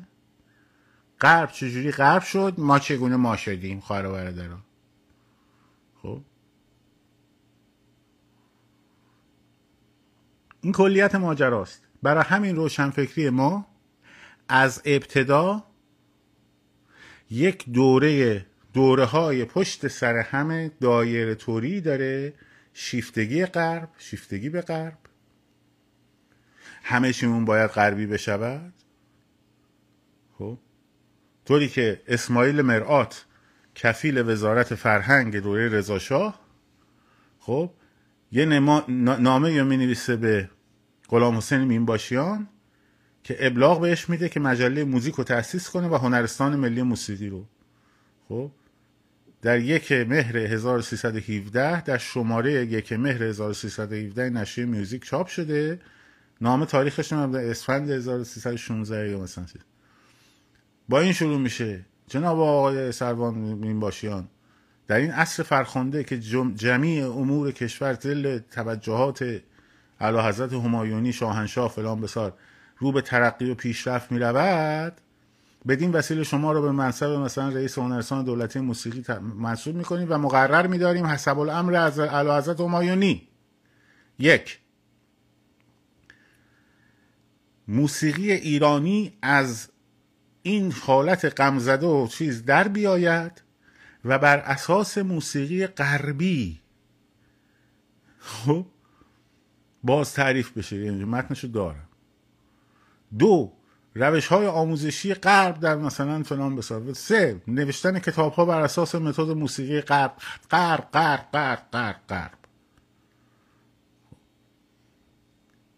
غرب 1.25 1.51
چجوری 1.53 1.91
غرب 1.91 2.23
شد؟ 2.23 2.55
ما 2.59 2.79
چگونه 2.79 3.17
ما 3.17 3.37
شدیم 3.37 3.81
خواهر 3.81 4.09
برادران؟ 4.09 4.63
خب. 6.03 6.21
این 10.61 10.73
کلیت 10.73 11.15
ماجراست. 11.15 11.83
برای 12.03 12.25
همین 12.25 12.57
روشنفکری 12.57 13.31
ما 13.31 13.67
از 14.49 14.83
ابتدا 14.85 15.65
یک 17.31 17.71
دوره 17.71 18.47
دوره 18.73 19.05
های 19.05 19.45
پشت 19.45 19.89
سر 19.89 20.17
همه 20.17 20.71
دایره 20.81 21.35
توری 21.35 21.81
داره. 21.81 22.35
شیفتگی 22.73 23.47
غرب 23.47 23.89
شیفتگی 23.99 24.49
به 24.49 24.61
غرب. 24.61 24.99
همه 26.83 27.13
باید 27.45 27.71
غربی 27.71 28.07
بشود. 28.07 28.73
خب. 30.39 30.59
طوری 31.45 31.69
که 31.69 32.03
اسماعیل 32.09 32.63
مرآت 32.63 33.25
کفیل 33.75 34.31
وزارت 34.31 34.75
فرهنگ 34.75 35.37
دوره 35.37 35.69
رضاشاه 35.69 36.41
خب 37.39 37.71
یه 38.33 38.45
نامه 39.19 39.53
یا 39.53 39.65
می 39.65 39.77
نویسه 39.77 40.17
به 40.17 40.51
غلام 41.09 41.37
حسین 41.37 41.61
مینباشیان 41.61 42.49
که 43.25 43.37
ابلاغ 43.47 43.81
بهش 43.81 44.09
میده 44.09 44.29
که 44.29 44.41
مجله 44.41 44.85
موزیک 44.85 45.15
رو 45.15 45.25
تأسیس 45.25 45.71
کنه 45.71 45.89
و 45.89 45.95
هنرستان 45.95 46.57
ملی 46.57 46.83
موسیقی 46.83 47.29
رو. 47.29 47.45
خب 48.29 48.51
در 49.43 49.59
یک 49.59 49.93
مهر 49.93 50.37
1317 50.37 51.81
در 51.81 51.99
شماره 51.99 52.53
یک 52.53 52.93
مهر 52.93 53.23
1317 53.23 54.31
نشریه 54.31 54.67
میوزیک 54.67 55.05
چاپ 55.05 55.27
شده. 55.27 55.81
نام 56.41 56.65
تاریخش 56.65 57.13
هم 57.13 57.35
اسفند 57.35 57.91
1316 57.91 59.11
یا 59.11 59.21
مثلا 59.21 59.45
با 60.89 61.01
این 61.01 61.13
شروع 61.13 61.39
میشه. 61.39 61.85
جناب 62.09 62.41
آقای 62.41 62.93
سروان 62.93 63.35
مینباشیان 63.35 64.29
در 64.87 64.97
این 64.97 65.11
عصر 65.11 65.43
فرخنده 65.43 66.05
که 66.05 66.19
جمعی 66.55 67.01
امور 67.01 67.53
کشور 67.53 67.93
دل 67.93 68.39
توجهات 68.39 69.41
علا 70.01 70.29
حضرت 70.29 70.53
همایونی 70.53 71.13
شاهنشاه 71.13 71.71
فلان 71.71 72.01
بسار 72.01 72.33
رو 72.79 72.93
به 72.93 73.01
ترقی 73.01 73.51
و 73.51 73.55
پیشرفت 73.55 74.13
می 74.13 74.19
رود 74.19 74.93
بدین 75.69 75.93
وسیله 75.93 76.23
شما 76.23 76.53
رو 76.53 76.63
به 76.63 76.73
منصب 76.73 77.07
مثلا 77.07 77.49
رئیس 77.49 77.79
هنرستان 77.79 78.25
دولتی 78.25 78.61
موسیقی 78.61 79.05
منصوب 79.21 79.77
می‌کنیم 79.77 80.07
و 80.11 80.19
مقرر 80.19 80.67
میداریم 80.67 81.07
حسب 81.07 81.39
الامر 81.39 81.75
از 81.75 81.99
علا 81.99 82.39
حضرت 82.39 82.61
همایونی. 82.61 83.29
یک 84.19 84.61
موسیقی 87.69 88.33
ایرانی 88.33 89.19
از 89.23 89.69
این 90.47 90.73
حالت 90.73 91.41
غمزده 91.41 91.87
و 91.87 92.07
چیز 92.07 92.45
در 92.45 92.69
بیاید 92.69 93.43
و 94.05 94.19
بر 94.19 94.39
اساس 94.39 94.99
موسیقی 94.99 95.67
غربی. 95.67 96.61
خب 98.19 98.67
باز 99.83 100.13
تعریف 100.15 100.53
بشه 100.53 100.77
یعنی 100.77 101.05
متنشو 101.05 101.49
دارم. 101.49 101.89
دو 103.19 103.53
روش 103.95 104.27
های 104.27 104.47
آموزشی 104.47 105.15
غرب 105.15 105.61
در 105.61 105.77
مثلا 105.77 106.23
فلان 106.23 106.57
بسار 106.57 106.93
سه 106.93 107.43
نوشتن 107.49 107.99
کتاب 107.99 108.33
ها 108.33 108.45
بر 108.45 108.61
اساس 108.61 108.95
متد 108.95 109.31
موسیقی 109.31 109.81
غرب. 109.81 110.17
غرب 110.51 110.89
غرب 110.93 111.29
غرب 111.33 111.63
غرب 111.73 112.01
غرب. 112.09 112.39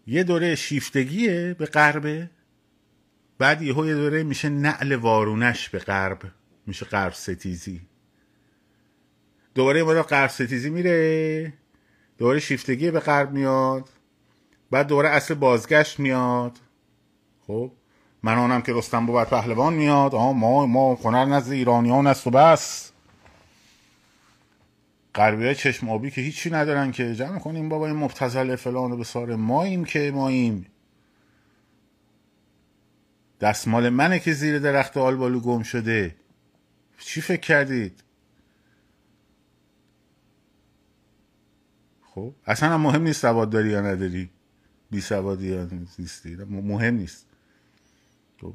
یه 0.07 0.25
دوره 0.25 0.55
شیفتگیه 0.55 1.55
به 1.59 1.67
غربه. 1.67 2.31
بعد 3.39 3.63
یهو 3.63 3.87
یه 3.87 3.95
دوره 3.95 4.23
میشه 4.23 4.49
نعل 4.49 4.95
وارونش 4.95 5.69
به 5.69 5.79
غرب 5.79 6.19
میشه 6.67 6.87
غرب 6.87 7.13
ستیزی. 7.13 7.81
دوباره 9.55 9.81
یه 9.81 10.03
غرب 10.03 10.31
ستیزی 10.31 10.71
میره 10.71 11.53
دوباره 12.19 12.41
شیفتگی 12.41 12.91
به 12.91 13.01
غرب 13.01 13.33
میاد 13.33 13.89
بعد 14.71 14.87
دوباره 14.87 15.09
اصل 15.09 15.35
بازگشت 15.35 16.01
میاد. 16.01 16.59
خب 17.47 17.73
من 18.23 18.39
آنم 18.39 18.63
که 18.63 18.73
رستم 18.73 19.07
بود 19.07 19.25
پهلوان 19.25 19.75
میاد. 19.75 20.15
آه 20.15 20.33
ما 20.33 20.67
ما 20.67 20.95
هنر 20.95 21.25
نزد 21.25 21.53
ایرانیان 21.53 22.07
است 22.07 22.27
و 22.27 22.31
بس. 22.31 22.91
غربی 25.15 25.45
های 25.45 25.55
چشم 25.55 25.89
آبی 25.89 26.11
که 26.11 26.21
هیچی 26.21 26.51
ندارن 26.51 26.91
که 26.91 27.15
جمع 27.15 27.39
کنیم 27.39 27.69
بابا 27.69 27.87
این 27.87 27.97
مبتزل 27.97 28.57
فلان 28.57 28.93
و 28.93 28.97
بساره. 28.97 29.37
ماییم 29.37 29.85
که 29.85 30.13
ماییم. 30.15 30.67
دستمال 33.41 33.89
منه 33.89 34.19
که 34.19 34.33
زیر 34.33 34.59
درخت 34.59 34.97
آلبالو 34.97 35.41
گم 35.41 35.63
شده. 35.63 36.17
چی 36.99 37.21
فکر 37.21 37.41
کردید؟ 37.41 38.03
خب 42.03 42.35
اصلا 42.47 42.69
هم 42.69 42.81
مهم 42.81 43.03
نیست 43.03 43.21
سواد 43.21 43.51
داری 43.51 43.69
یا 43.69 43.81
نداری. 43.81 44.31
بی 44.91 45.01
سوادی 45.01 45.47
یا 45.47 45.69
نیستی. 45.99 46.37
مهم 46.37 46.95
نیست. 46.95 47.27
خب. 48.41 48.55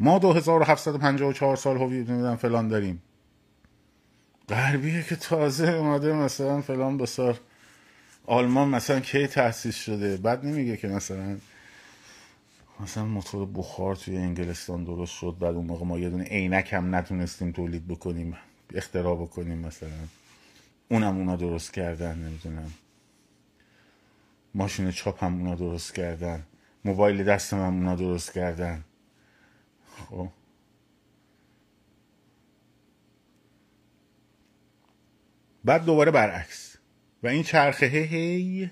ما 0.00 0.18
2754 0.18 1.56
سال 1.56 1.76
هویت 1.76 2.10
نمیدن 2.10 2.36
فلان 2.36 2.68
داریم. 2.68 3.02
غربیه 4.48 5.02
که 5.02 5.16
تازه 5.16 5.68
اومده 5.68 6.12
مثلا 6.12 6.60
فلان 6.60 6.98
بسار 6.98 7.40
آلمان 8.26 8.68
مثلا 8.68 9.00
کی 9.00 9.26
تأسیس 9.26 9.76
شده؟ 9.76 10.16
بعد 10.16 10.46
نمیگه 10.46 10.76
که 10.76 10.88
مثلا 10.88 11.38
مثلا 12.82 13.04
موتور 13.04 13.46
بخار 13.46 13.96
توی 13.96 14.16
انگلستان 14.16 14.84
درست 14.84 15.12
شد 15.12 15.36
بعد 15.40 15.54
اون 15.54 15.66
موقع 15.66 15.84
ما 15.84 15.98
یه 15.98 16.10
دونه 16.10 16.24
عینک 16.24 16.72
هم 16.72 16.94
نتونستیم 16.94 17.52
تولید 17.52 17.88
بکنیم 17.88 18.36
اختراع 18.74 19.16
بکنیم 19.16 19.58
مثلا. 19.58 20.08
اونم 20.88 21.16
اونا 21.16 21.36
درست 21.36 21.72
کردن 21.72 22.18
نمی‌دونم. 22.18 22.70
ماشین 24.54 24.90
چاپ 24.90 25.24
هم 25.24 25.38
اونا 25.38 25.54
درست 25.54 25.94
کردن. 25.94 26.46
موبایل 26.84 27.24
دست 27.24 27.52
هم 27.52 27.60
اونا 27.60 27.96
درست 27.96 28.32
کردن. 28.32 28.84
خب. 29.96 30.28
بعد 35.64 35.84
دوباره 35.84 36.10
برعکس. 36.10 36.76
و 37.22 37.26
این 37.26 37.42
چرخه 37.42 37.86
هی 37.86 38.70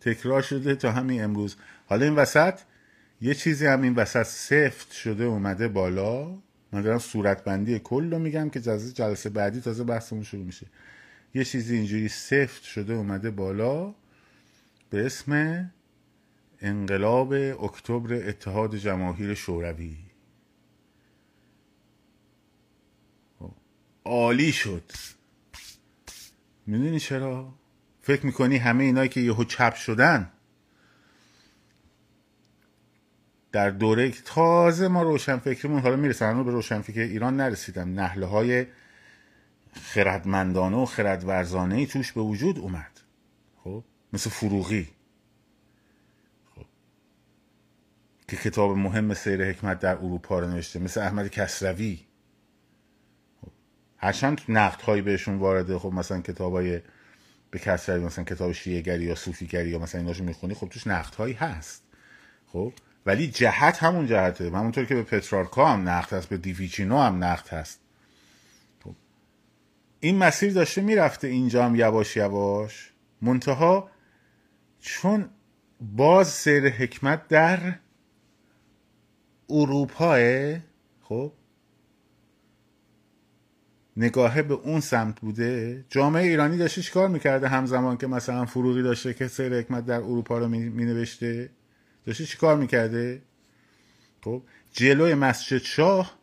تکرار 0.00 0.42
شده 0.42 0.74
تا 0.74 0.92
همین 0.92 1.24
امروز. 1.24 1.56
حالا 1.86 2.04
این 2.04 2.14
وسط 2.14 2.60
یه 3.20 3.34
چیزی 3.34 3.66
هم 3.66 3.82
این 3.82 3.94
وسط 3.94 4.22
سفت 4.22 4.92
شده 4.92 5.24
اومده 5.24 5.68
بالا. 5.68 6.38
من 6.72 6.82
دارم 6.82 6.98
صورتبندی 6.98 7.78
کل 7.78 8.10
رو 8.10 8.18
میگم 8.18 8.50
که 8.50 8.60
جلسه 8.60 8.92
جلسه 8.92 9.30
بعدی 9.30 9.60
تازه 9.60 9.84
بحثمون 9.84 10.22
شروع 10.22 10.44
میشه. 10.44 10.66
یه 11.34 11.44
چیزی 11.44 11.76
اینجوری 11.76 12.08
سفت 12.08 12.62
شده 12.62 12.92
اومده 12.92 13.30
بالا 13.30 13.94
به 14.90 15.06
اسم 15.06 15.70
انقلاب 16.60 17.32
اکتبر 17.32 18.28
اتحاد 18.28 18.76
جماهیر 18.76 19.34
شوروی. 19.34 19.96
خب، 23.38 23.52
عالی 24.04 24.52
شد. 24.52 24.92
می‌دونی 26.66 27.00
چرا؟ 27.00 27.54
فکر 28.02 28.26
می‌کنی 28.26 28.56
همه 28.56 28.84
اینایی 28.84 29.08
که 29.08 29.20
یهو 29.20 29.44
چپ 29.44 29.74
شدن 29.74 30.32
در 33.52 33.70
دوره 33.70 34.10
تازه 34.10 34.88
ما 34.88 35.02
روشن 35.02 35.36
فکرمون 35.36 35.80
حالا 35.80 35.96
می‌رسه 35.96 36.26
هنوز 36.26 36.46
به 36.46 36.52
روشن 36.52 36.80
فکر 36.80 37.00
ایران 37.00 37.36
نرسیدم. 37.36 38.00
نحله 38.00 38.26
های 38.26 38.66
خردمندانه 39.72 40.76
و 40.76 40.84
خردورزانه 40.84 41.74
ای 41.74 41.86
توش 41.86 42.12
به 42.12 42.20
وجود 42.20 42.58
اومد. 42.58 43.00
خب؟ 43.64 43.84
مثل 44.12 44.30
فروغی. 44.30 44.88
خب. 46.54 46.66
که 48.28 48.36
کتاب 48.36 48.76
مهم 48.76 49.14
سیر 49.14 49.50
حکمت 49.50 49.78
در 49.78 49.96
اروپا 49.96 50.38
رو 50.38 50.48
نوشته 50.48 50.78
مثل 50.78 51.00
احمد 51.00 51.28
کسروی. 51.28 52.00
خب. 53.40 53.52
هرچند 53.98 54.40
نقد 54.48 54.80
هایی 54.80 55.02
بهشون 55.02 55.38
وارده 55.38 55.78
خب 55.78 55.92
مثلا 55.92 56.20
کتاب 56.20 56.52
های 56.52 56.80
به 57.50 57.58
کسروی 57.58 58.04
مثلا 58.04 58.24
کتاب 58.24 58.52
شیعه 58.52 59.02
یا 59.02 59.14
صوفی 59.14 59.46
گری 59.46 59.70
یا 59.70 59.78
مثلا 59.78 60.00
ایناشو 60.00 60.24
می‌خونی 60.24 60.54
خب 60.54 60.68
توش 60.68 60.86
نقد 60.86 61.14
هایی 61.14 61.34
هست. 61.34 61.82
خب؟ 62.46 62.72
ولی 63.06 63.26
جهت 63.26 63.82
همون 63.82 64.06
جهته. 64.06 64.44
همونطور 64.50 64.84
که 64.84 64.94
به 64.94 65.02
پترارکا 65.02 65.66
هم 65.66 65.88
نقد 65.88 66.12
هست 66.12 66.28
به 66.28 66.36
دیویچینو 66.36 66.98
هم 66.98 67.24
نقد 67.24 67.48
هست. 67.48 67.80
خب. 68.84 68.94
این 70.00 70.18
مسیر 70.18 70.52
داشته 70.52 70.80
می‌رفته 70.80 71.28
اینجا 71.28 71.64
هم 71.64 71.76
یواش 71.76 72.16
یواش. 72.16 72.92
منتها 73.22 73.90
چون 74.80 75.28
باز 75.80 76.28
سیر 76.28 76.68
حکمت 76.68 77.28
در 77.28 77.74
اروپاه 79.50 80.18
خب. 81.02 81.32
نگاهه 83.96 84.42
به 84.42 84.54
اون 84.54 84.80
سمت 84.80 85.20
بوده. 85.20 85.84
جامعه 85.88 86.22
ایرانی 86.22 86.56
داشته 86.56 86.82
چیکار 86.82 87.08
می‌کرده 87.08 87.48
همزمان 87.48 87.96
که 87.96 88.06
مثلا 88.06 88.44
فروغی 88.44 88.82
داشته 88.82 89.14
که 89.14 89.28
سیر 89.28 89.58
حکمت 89.58 89.86
در 89.86 90.00
اروپا 90.00 90.38
رو 90.38 90.48
مینوشته؟ 90.48 91.50
داشته 92.06 92.26
چیکار 92.26 92.56
می‌کرده 92.56 93.22
خب 94.24 94.42
جلوی 94.72 95.14
مسجد 95.14 95.58
شاه 95.62 96.18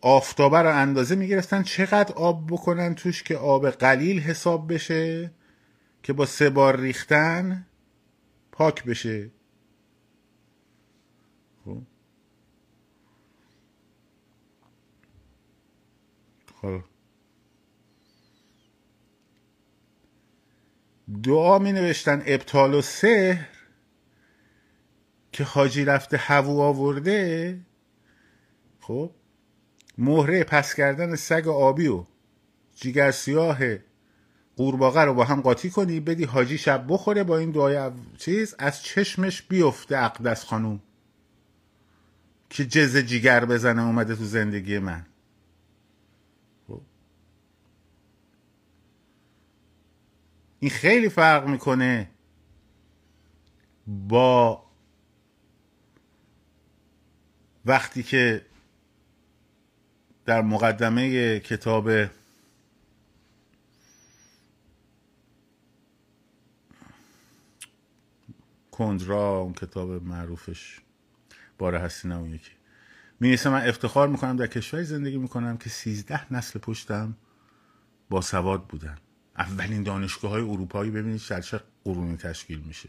آفتابه 0.00 0.58
رو 0.58 0.76
اندازه 0.76 1.14
می‌گرفتن 1.14 1.62
چقدر 1.62 2.14
آب 2.14 2.46
بکنن 2.50 2.94
توش 2.94 3.22
که 3.22 3.36
آب 3.36 3.70
قلیل 3.70 4.20
حساب 4.20 4.72
بشه 4.74 5.30
که 6.02 6.12
با 6.12 6.26
سه 6.26 6.50
بار 6.50 6.80
ریختن 6.80 7.66
پاک 8.52 8.84
بشه. 8.84 9.30
خب. 11.64 11.82
خب. 16.62 16.80
دعا 21.22 21.58
می 21.58 21.72
نوشتن 21.72 22.22
ابطال 22.26 22.74
و 22.74 22.82
سحر 22.82 23.57
که 25.38 25.44
حاجی 25.44 25.84
رفته 25.84 26.16
هوو 26.16 26.60
آورده 26.60 27.60
خب 28.80 29.10
مهره 29.98 30.44
پس 30.44 30.74
کردن 30.74 31.14
سگ 31.16 31.48
آبی 31.48 31.86
و 31.86 32.04
جیگر 32.76 33.10
سیاه 33.10 33.58
قورباغه 34.56 35.00
رو 35.00 35.14
با 35.14 35.24
هم 35.24 35.40
قاطی 35.40 35.70
کنی 35.70 36.00
بدی 36.00 36.24
حاجی 36.24 36.58
شب 36.58 36.84
بخوره 36.88 37.24
با 37.24 37.38
این 37.38 37.50
دعای 37.50 37.90
چیز 38.16 38.54
از 38.58 38.82
چشمش 38.82 39.42
بیفته 39.42 39.98
اقدس 39.98 40.44
خانوم 40.44 40.80
که 42.50 42.66
جز 42.66 42.96
جیگر 42.96 43.44
بزنه 43.44 43.82
اومده 43.82 44.16
تو 44.16 44.24
زندگی 44.24 44.78
من 44.78 45.06
خب. 46.68 46.80
این 50.60 50.70
خیلی 50.70 51.08
فرق 51.08 51.46
می‌کنه 51.46 52.10
با 53.86 54.67
وقتی 57.68 58.02
که 58.02 58.46
در 60.24 60.42
مقدمه 60.42 61.40
کتاب 61.40 61.90
کندرا 68.70 69.38
اون 69.38 69.52
کتاب 69.52 69.90
معروفش 69.90 70.80
باره 71.58 71.78
هستی 71.78 72.12
اون 72.12 72.34
یکی. 72.34 72.50
می 73.20 73.38
من 73.44 73.68
افتخار 73.68 74.08
می‌کنم 74.08 74.36
در 74.36 74.46
کشوری 74.46 74.84
زندگی 74.84 75.18
می‌کنم 75.18 75.56
که 75.56 75.70
سیزده 75.70 76.32
نسل 76.32 76.58
پشتم 76.58 77.16
با 78.10 78.20
سواد 78.20 78.66
بودن. 78.66 78.98
اولین 79.38 79.82
دانشگاه 79.82 80.30
های 80.30 80.42
اروپایی 80.42 80.90
ببینید 80.90 81.20
چه 81.20 81.60
قرونی 81.84 82.16
تشکیل 82.16 82.58
میشه. 82.58 82.88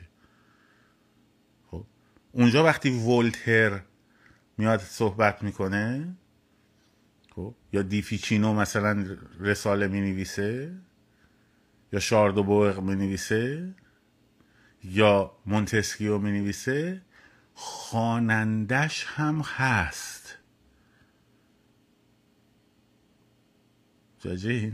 خب 1.71 1.85
اونجا 2.31 2.63
وقتی 2.63 2.89
ولتر 2.89 3.81
میاد 4.59 4.79
صحبت 4.79 5.43
می‌کنه؟ 5.43 6.15
خب 7.35 7.55
یا 7.73 7.81
دیفیچینو 7.81 8.53
مثلا 8.53 9.17
رساله 9.39 9.87
می 9.87 10.01
نویسه 10.01 10.75
یا 11.93 11.99
شاردو 11.99 12.81
می 12.81 12.95
نویسه 12.95 13.75
یا 14.83 15.31
مونتسکیو 15.45 16.17
می 16.17 16.31
نویسه 16.31 17.01
خانندش 17.53 19.05
هم 19.07 19.41
هست. 19.41 20.37
جاجه 24.19 24.71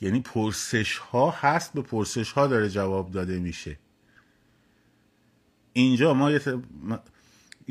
یعنی 0.00 0.20
پرسش 0.20 0.98
ها 0.98 1.30
هست 1.30 1.72
به 1.72 1.82
پرسش 1.82 2.32
ها 2.32 2.46
داره 2.46 2.68
جواب 2.68 3.10
داده 3.10 3.38
میشه. 3.38 3.78
اینجا 5.72 6.14
ما 6.14 6.30
یه 6.30 6.40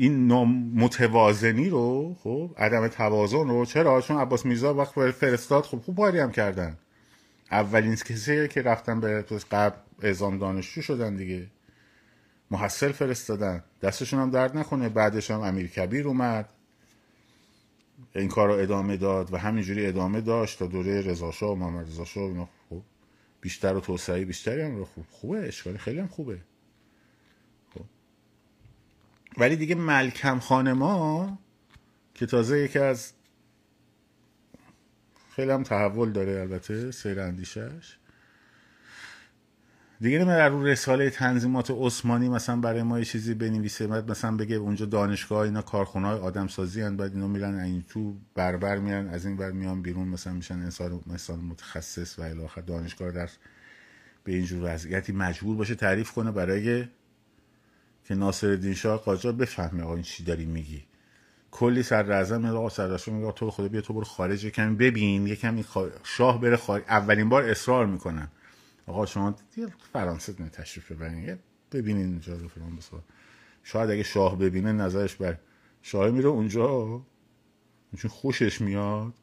این 0.00 0.32
متوازنی 0.74 1.68
رو 1.68 2.16
خب 2.22 2.54
عدم 2.58 2.88
توازن 2.88 3.48
رو 3.48 3.64
چرا؟ 3.64 4.00
چون 4.00 4.16
عباس 4.16 4.46
میرزا 4.46 4.74
وقت 4.74 5.10
فرستاد 5.10 5.64
خب 5.64 5.78
خوب 5.78 5.94
باری 5.94 6.18
هم 6.18 6.32
کردن. 6.32 6.78
اولین 7.50 7.94
کسی 7.94 8.48
که 8.48 8.62
رفتن 8.62 9.00
به 9.00 9.24
قبل 9.50 9.76
اعزام 10.02 10.38
دانشجو 10.38 10.82
شدن 10.82 11.16
دیگه. 11.16 11.46
محصل 12.50 12.92
فرستادن. 12.92 13.64
دستشون 13.82 14.20
هم 14.20 14.30
درد 14.30 14.56
نکنه. 14.56 14.88
بعدش 14.88 15.30
هم 15.30 15.40
امیر 15.40 15.66
کبیر 15.66 16.08
اومد. 16.08 16.48
این 18.14 18.28
کار 18.28 18.48
رو 18.48 18.54
ادامه 18.54 18.96
داد 18.96 19.32
و 19.32 19.36
همینجوری 19.36 19.86
ادامه 19.86 20.20
داشت 20.20 20.58
تا 20.58 20.66
دوره 20.66 21.00
رضاشاه 21.00 21.52
و 21.52 21.54
محمد 21.54 21.86
رضاشاه 21.86 22.24
اینا 22.24 22.48
خوب 22.68 22.84
بیشتر 23.40 23.74
و 23.74 23.80
توسعه 23.80 24.24
بیشتری 24.24 24.62
هم 24.62 24.76
رو 24.76 24.84
خوب 24.84 25.04
خوبه 25.10 25.48
اشکالی 25.48 25.78
خیلی 25.78 26.00
هم 26.00 26.08
خوبه. 26.08 26.38
ولی 29.38 29.56
دیگه 29.56 29.74
ملکم 29.74 30.38
خانما 30.38 31.38
که 32.14 32.26
تازه 32.26 32.58
یکی 32.58 32.78
از 32.78 33.12
خیلی 35.36 35.50
هم 35.50 35.62
تحول 35.62 36.12
داره 36.12 36.40
البته 36.40 36.90
سیر 36.90 37.20
اندیشش 37.20 37.96
دیگه 40.00 40.18
نمیره 40.18 40.48
رو 40.48 40.66
رساله 40.66 41.10
تنظیمات 41.10 41.70
عثمانی 41.70 42.28
مثلا 42.28 42.56
برای 42.56 42.82
ما 42.82 42.98
یه 42.98 43.04
چیزی 43.04 43.34
بنویسه 43.34 43.86
مثلا 43.86 44.36
بگه 44.36 44.56
اونجا 44.56 44.86
دانشگاه 44.86 45.38
اینا 45.38 45.62
کارخونه 45.62 46.06
های 46.06 46.18
آدم 46.18 46.46
سازی 46.46 46.80
هن 46.80 46.96
بعد 46.96 47.14
اینا 47.14 47.28
میرن 47.28 47.54
این 47.54 47.84
تو 47.88 48.16
بربر 48.34 48.78
میرن 48.78 49.08
از 49.08 49.26
این 49.26 49.36
بر 49.36 49.50
میان 49.50 49.82
بیرون 49.82 50.08
مثلا 50.08 50.32
میشن 50.32 50.54
انسان 50.54 51.00
مثلا 51.06 51.36
متخصص 51.36 52.18
و 52.18 52.22
الاخر 52.22 52.60
دانشگاه 52.60 53.10
در 53.10 53.28
به 54.24 54.32
اینجور 54.32 54.74
وضعیتی 54.74 55.12
مجبور 55.12 55.56
باشه 55.56 55.74
تعریف 55.74 56.12
کنه 56.12 56.30
برای 56.30 56.84
که 58.10 58.16
ناصر 58.16 58.46
الدین 58.48 58.74
شاه 58.74 58.98
قاجار 58.98 59.32
بفهمه 59.32 59.82
آقا 59.82 59.94
این 59.94 60.02
چی 60.02 60.24
داری 60.24 60.46
میگی. 60.46 60.84
کلی 61.50 61.82
سر 61.82 62.02
رزم 62.02 62.44
آقا 62.44 62.68
سرداشو 62.68 63.12
میگه 63.12 63.32
تو 63.32 63.50
خدا 63.50 63.68
بیا 63.68 63.80
تو 63.80 63.94
برو 63.94 64.04
خارج 64.04 64.46
کمی 64.46 64.76
ببین 64.76 65.26
یکم 65.26 65.64
شاه 66.04 66.40
بره 66.40 66.56
خارج. 66.56 66.82
اولین 66.88 67.28
بار 67.28 67.42
اصرار 67.42 67.86
می‌کنن. 67.86 68.28
آقا 68.86 69.06
شما 69.06 69.34
فرانسه 69.92 70.34
نه 70.40 70.48
تشریف 70.48 70.92
ببرین 70.92 71.38
ببینین 71.72 72.06
اینجا 72.06 72.36
رو 72.36 72.48
فلان 72.48 72.78
شاید 73.62 73.90
اگه 73.90 74.02
شاه 74.02 74.38
ببینه 74.38 74.72
نظرش 74.72 75.14
بر 75.14 75.38
شاه 75.82 76.10
میره 76.10 76.28
اونجا. 76.28 77.02
چون 77.98 78.10
خوشش 78.10 78.60
میاد. 78.60 79.14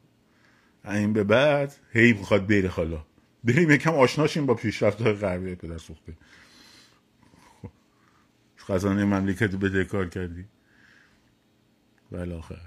این 0.84 1.12
به 1.12 1.24
بعد 1.24 1.74
هی 1.92 2.12
می‌خواد 2.12 2.46
بره 2.46 2.68
حالا. 2.68 3.04
بریم 3.44 3.70
یکم 3.70 3.94
آشناشیم 3.94 4.46
با 4.46 4.54
پیشرفت 4.54 5.02
های 5.02 5.12
غربی 5.12 5.54
پدر 5.54 5.78
سوخته. 5.78 6.12
خزانه 8.68 9.04
مملکت 9.04 9.52
رو 9.52 9.58
بده 9.58 9.84
کار 9.84 10.08
کردی. 10.08 10.44
آخر. 12.12 12.60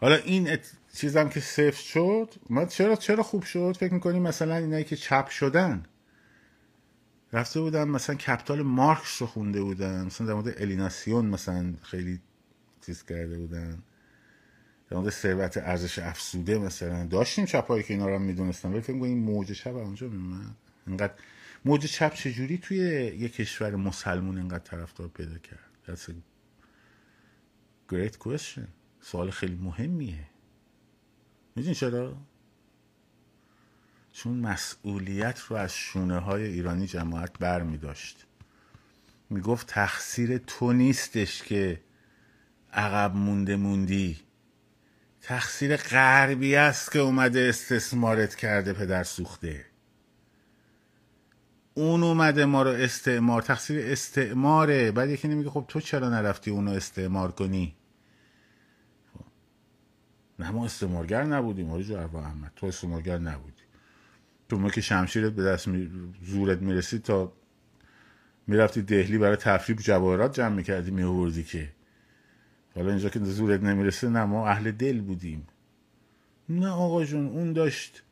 حالا 0.00 0.16
این 0.16 0.50
ات... 0.50 0.72
چیزم 0.94 1.28
که 1.28 1.40
سفت 1.40 1.84
شد 1.84 2.34
ما 2.50 2.64
چرا 2.64 2.96
چرا 2.96 3.22
خوب 3.22 3.42
شد؟ 3.42 3.76
فکر 3.80 3.94
می‌کنیم 3.94 4.22
مثلا 4.22 4.56
اینایی 4.56 4.84
که 4.84 4.96
چپ 4.96 5.28
شدن. 5.28 5.82
رفته 7.32 7.60
بودن 7.60 7.88
مثلا 7.88 8.16
کپتال 8.16 8.62
مارکس 8.62 9.22
رو 9.22 9.26
خونده 9.26 9.62
بودن. 9.62 10.04
مثلا 10.04 10.26
در 10.26 10.34
مورد 10.34 10.62
الیناسیون 10.62 11.26
مثلا 11.26 11.74
خیلی 11.82 12.20
چیز 12.86 13.04
کرده 13.04 13.38
بودن. 13.38 13.82
در 14.90 14.96
مورد 14.96 15.10
ثروت 15.10 15.56
ارزش 15.56 15.98
افسوده 15.98 16.58
مثلا. 16.58 17.06
داشتیم 17.06 17.44
چپایی 17.44 17.82
که 17.82 17.94
اینا 17.94 18.08
رو 18.08 18.18
می‌دونستن 18.18 18.72
ولی 18.72 18.80
فکر 18.80 19.02
این 19.02 19.18
موج 19.18 19.52
چپ 19.52 19.74
اونجا 19.74 20.08
میومد 20.08 20.56
اینقدر 20.86 21.12
موج 21.64 21.86
چپ 21.86 22.14
چجوری 22.14 22.58
توی 22.58 22.78
یه 23.18 23.28
کشور 23.28 23.76
مسلمون 23.76 24.38
اینقدر 24.38 24.64
طرفدار 24.64 25.08
پیدا 25.08 25.38
کرد؟ 25.38 25.70
That's 25.86 26.10
a 26.10 26.12
great 27.92 28.28
question. 28.28 28.66
سوال 29.00 29.30
خیلی 29.30 29.56
مهمیه. 29.56 30.24
می‌دونی 31.56 31.74
چرا؟ 31.74 32.16
چون 34.12 34.38
مسئولیت 34.38 35.40
رو 35.40 35.56
از 35.56 35.74
شونه 35.74 36.18
های 36.18 36.44
ایرانی 36.44 36.86
جماعت 36.86 37.38
بر 37.38 37.62
می 37.62 37.78
داشت 37.78 38.26
می 39.30 39.40
گفت 39.40 39.66
تقصیر 39.66 40.38
تو 40.38 40.72
نیستش 40.72 41.42
که 41.42 41.80
عقب 42.72 43.14
مونده 43.14 43.56
موندی. 43.56 44.29
تقصیر 45.22 45.76
غربی 45.76 46.56
است 46.56 46.92
که 46.92 46.98
اومده 46.98 47.40
استثمارت 47.40 48.34
کرده 48.34 48.72
پدر 48.72 49.04
سوخته. 49.04 49.64
اون 51.74 52.02
اومده 52.02 52.44
ما 52.44 52.62
رو 52.62 52.70
استعمار 52.70 53.42
تقصیر 53.42 53.92
استعماره 53.92 54.92
بعد 54.92 55.10
یکی 55.10 55.28
نمیگه 55.28 55.50
خب 55.50 55.64
تو 55.68 55.80
چرا 55.80 56.08
نرفتی 56.08 56.50
اونو 56.50 56.70
استعمار 56.70 57.32
کنی؟ 57.32 57.76
نه 60.38 60.50
ما 60.50 60.64
استعمارگر 60.64 61.24
نبودیم 61.24 61.68
آقای 61.68 61.84
جعفر 61.84 62.16
احمد 62.16 62.52
تو 62.56 62.66
استعمارگر 62.66 63.18
نبودی. 63.18 63.62
تو 64.48 64.58
ما 64.58 64.70
که 64.70 64.80
شمشیرت 64.80 65.32
به 65.32 65.42
دست 65.42 65.68
می... 65.68 65.90
زورت 66.22 66.58
می‌رسید 66.58 67.02
تا 67.02 67.32
می‌رفتی 68.46 68.82
دهلی 68.82 69.18
برای 69.18 69.36
تفریب 69.36 69.78
جواهرات 69.78 70.34
جمع 70.34 70.54
می‌کردی 70.54 70.90
میوردی 70.90 71.44
که. 71.44 71.72
حالا 72.74 72.90
اینجا 72.90 73.08
که 73.08 73.18
زورت 73.18 73.62
نمی‌رسه 73.62 74.08
نه 74.08 74.24
ما 74.24 74.48
اهل 74.48 74.70
دل 74.70 75.00
بودیم. 75.00 75.46
نه 76.48 76.68
آقا 76.68 77.04
جون 77.04 77.26
اون 77.26 77.52
داشت 77.52 78.02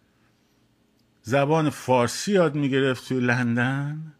زبان 1.22 1.70
فارسی 1.70 2.32
یاد 2.32 2.54
می‌گرفت 2.54 3.08
توی 3.08 3.20
لندن. 3.20 4.14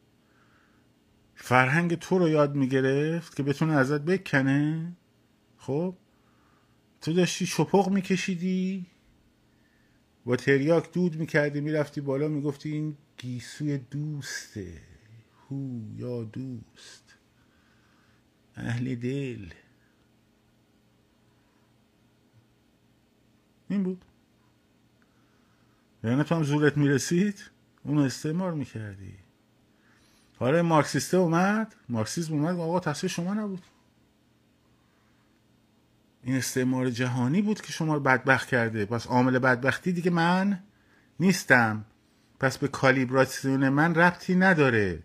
فرهنگ 1.35 1.95
تو 1.95 2.19
رو 2.19 2.29
یاد 2.29 2.55
می‌گرفت 2.55 3.37
که 3.37 3.43
بتونه 3.43 3.73
ازت 3.73 4.01
بکنه. 4.01 4.93
خب؟ 5.57 5.95
تو 7.01 7.13
داشتی 7.13 7.47
شپق 7.47 7.89
میکشیدی 7.89 8.87
با 10.25 10.37
تریاک 10.37 10.93
دود 10.93 11.17
می‌کردی 11.17 11.61
می‌رفتی 11.61 12.01
بالا 12.01 12.29
می‌گفتی 12.29 12.73
این 12.73 12.97
گیسوی 13.19 13.79
دوسته. 13.79 14.81
هو 15.51 15.81
یا 15.97 16.25
دوست. 16.25 17.15
اهل 18.57 18.95
دل. 18.95 19.47
این 23.69 23.83
بود. 23.83 24.05
یعنی 26.05 26.25
تو 26.25 26.35
هم 26.35 26.43
زورت 26.43 26.77
می‌رسید؟ 26.77 27.45
اونو 27.85 28.01
استعمار 28.01 28.53
می‌کردی. 28.53 29.15
حالا 30.39 30.63
مارکسیسته 30.63 31.17
اومد. 31.17 31.75
مارکسیزم 31.89 32.35
اومد 32.35 32.61
آقا 32.61 32.81
تصویر 32.81 33.13
شما 33.13 33.35
نبود. 33.35 33.63
این 36.23 36.37
استعمار 36.37 36.91
جهانی 36.91 37.43
بود 37.43 37.61
که 37.61 37.73
شما 37.73 37.95
رو 37.95 38.01
بدبخت 38.01 38.49
کرده. 38.49 38.87
پس 38.87 39.07
عامل 39.07 39.39
بدبختی 39.39 39.93
دیگه 39.93 40.11
من 40.11 40.63
نیستم. 41.21 41.85
پس 42.41 42.59
به 42.59 42.69
کالیبراسیون 42.69 43.69
من 43.69 43.95
ربطی 43.95 44.35
نداره. 44.35 45.03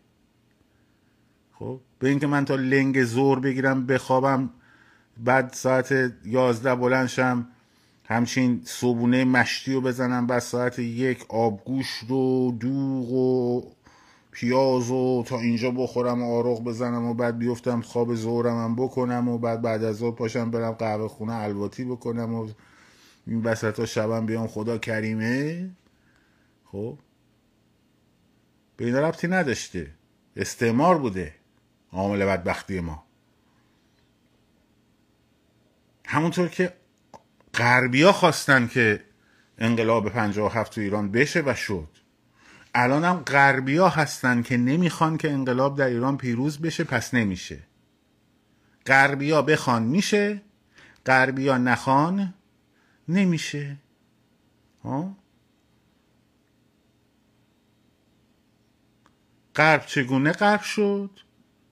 خب 1.53 1.81
به 1.99 2.09
اینکه 2.09 2.27
من 2.27 2.45
تا 2.45 2.55
لنگ 2.55 3.03
زور 3.03 3.39
بگیرم 3.39 3.85
بخوابم 3.85 4.49
بعد 5.17 5.53
ساعت 5.53 6.13
یازده 6.25 6.75
بلند 6.75 7.07
شم 7.07 7.47
همچین 8.13 8.61
صبونه 8.65 9.25
مشتی 9.25 9.73
رو 9.73 9.81
بزنم 9.81 10.27
بعد 10.27 10.39
ساعت 10.39 10.79
یک 10.79 11.25
آبگوش 11.29 11.87
رو 12.07 12.51
دوغ 12.59 13.11
و 13.11 13.61
پیاز 14.31 14.91
و 14.91 15.23
تا 15.27 15.39
اینجا 15.39 15.71
بخورم 15.71 16.23
و 16.23 16.35
آرغ 16.37 16.63
بزنم 16.63 17.05
و 17.05 17.13
بعد 17.13 17.37
بیفتم 17.37 17.81
خواب 17.81 18.15
زورم 18.15 18.63
هم 18.63 18.75
بکنم 18.75 19.27
و 19.27 19.37
بعد 19.37 19.61
بعد 19.61 19.83
از 19.83 19.95
ظهر 19.95 20.11
پاشم 20.11 20.51
برم 20.51 20.71
قهوه 20.71 21.07
خونه 21.07 21.33
الواتی 21.33 21.83
بکنم 21.83 22.33
و 22.33 22.49
این 23.27 23.41
بسط 23.41 23.79
ها 23.79 23.85
شبم 23.85 24.25
بیام 24.25 24.47
خدا 24.47 24.77
کریمه. 24.77 25.69
خب؟ 26.65 26.97
به 28.77 28.85
اینا 28.85 28.99
ربطی 28.99 29.27
نداشته. 29.27 29.91
استعمار 30.35 30.97
بوده 30.97 31.35
عامل 31.91 32.25
بدبختی 32.25 32.79
ما. 32.79 33.03
همونطور 36.05 36.47
که 36.47 36.73
غربیا 37.53 38.11
خواستن 38.11 38.67
که 38.67 39.03
انقلاب 39.57 40.09
57 40.09 40.75
تو 40.75 40.81
ایران 40.81 41.11
بشه 41.11 41.43
و 41.45 41.53
شد. 41.55 41.89
الان 42.75 43.03
هم 43.03 43.15
غربیا 43.15 43.89
هستن 43.89 44.41
که 44.41 44.57
نمی‌خوان 44.57 45.17
که 45.17 45.31
انقلاب 45.31 45.77
در 45.77 45.87
ایران 45.87 46.17
پیروز 46.17 46.61
بشه 46.61 46.83
پس 46.83 47.13
نمیشه. 47.13 47.59
غربیا 48.85 49.41
بخوان 49.41 49.83
میشه 49.83 50.41
غربیا 51.05 51.57
نخوان 51.57 52.33
نمیشه. 53.07 53.77
ها؟ 54.83 55.17
غرب 59.55 59.85
چگونه 59.85 60.31
غرب 60.31 60.61
شد؟ 60.61 61.09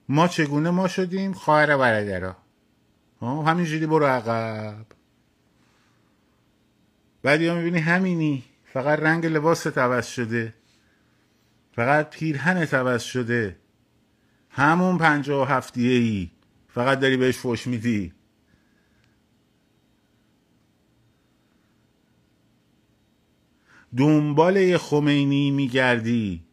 ما 0.09 0.27
چگونه 0.27 0.69
ما 0.69 0.87
شدیم؟ 0.87 1.33
خواهر 1.33 1.77
برادرها. 1.77 2.37
همینجوری 3.21 3.85
برو 3.85 4.05
عقب. 4.05 4.85
بعد 7.23 7.41
یا 7.41 7.55
می‌بینی 7.55 7.79
همینی. 7.79 8.43
فقط 8.65 8.99
رنگ 8.99 9.25
لباس 9.25 9.67
عوض 9.67 10.07
شده. 10.07 10.53
فقط 11.75 12.09
پیرهن 12.09 12.57
عوض 12.57 13.03
شده. 13.03 13.55
همون 14.49 14.97
پنجاه 14.97 15.41
و 15.41 15.53
هفتیه 15.53 15.99
ای 15.99 16.31
فقط 16.69 16.99
داری 16.99 17.17
بهش 17.17 17.37
فش 17.37 17.67
میدی. 17.67 18.13
دنبال 23.97 24.57
یه 24.57 24.77
خمینی 24.77 25.51
میگردی. 25.51 26.43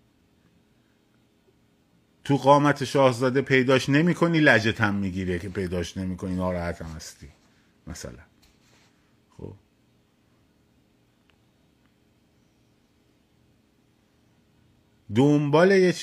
تو 2.25 2.37
قامت 2.37 2.85
شاهزاده 2.85 3.43
پیداش 3.43 3.89
نمی 3.89 4.15
کنی 4.15 4.41
لجت 4.41 4.81
هم 4.81 4.95
می‌گیره 4.95 5.39
که 5.39 5.49
پیداش 5.49 5.97
نمی 5.97 6.17
کنی 6.17 6.37
ناراحت 6.37 6.83
هم 6.83 6.97
هستی. 6.97 7.29
مثلا. 7.87 8.28
دنبال 15.15 15.71
یه 15.71 15.95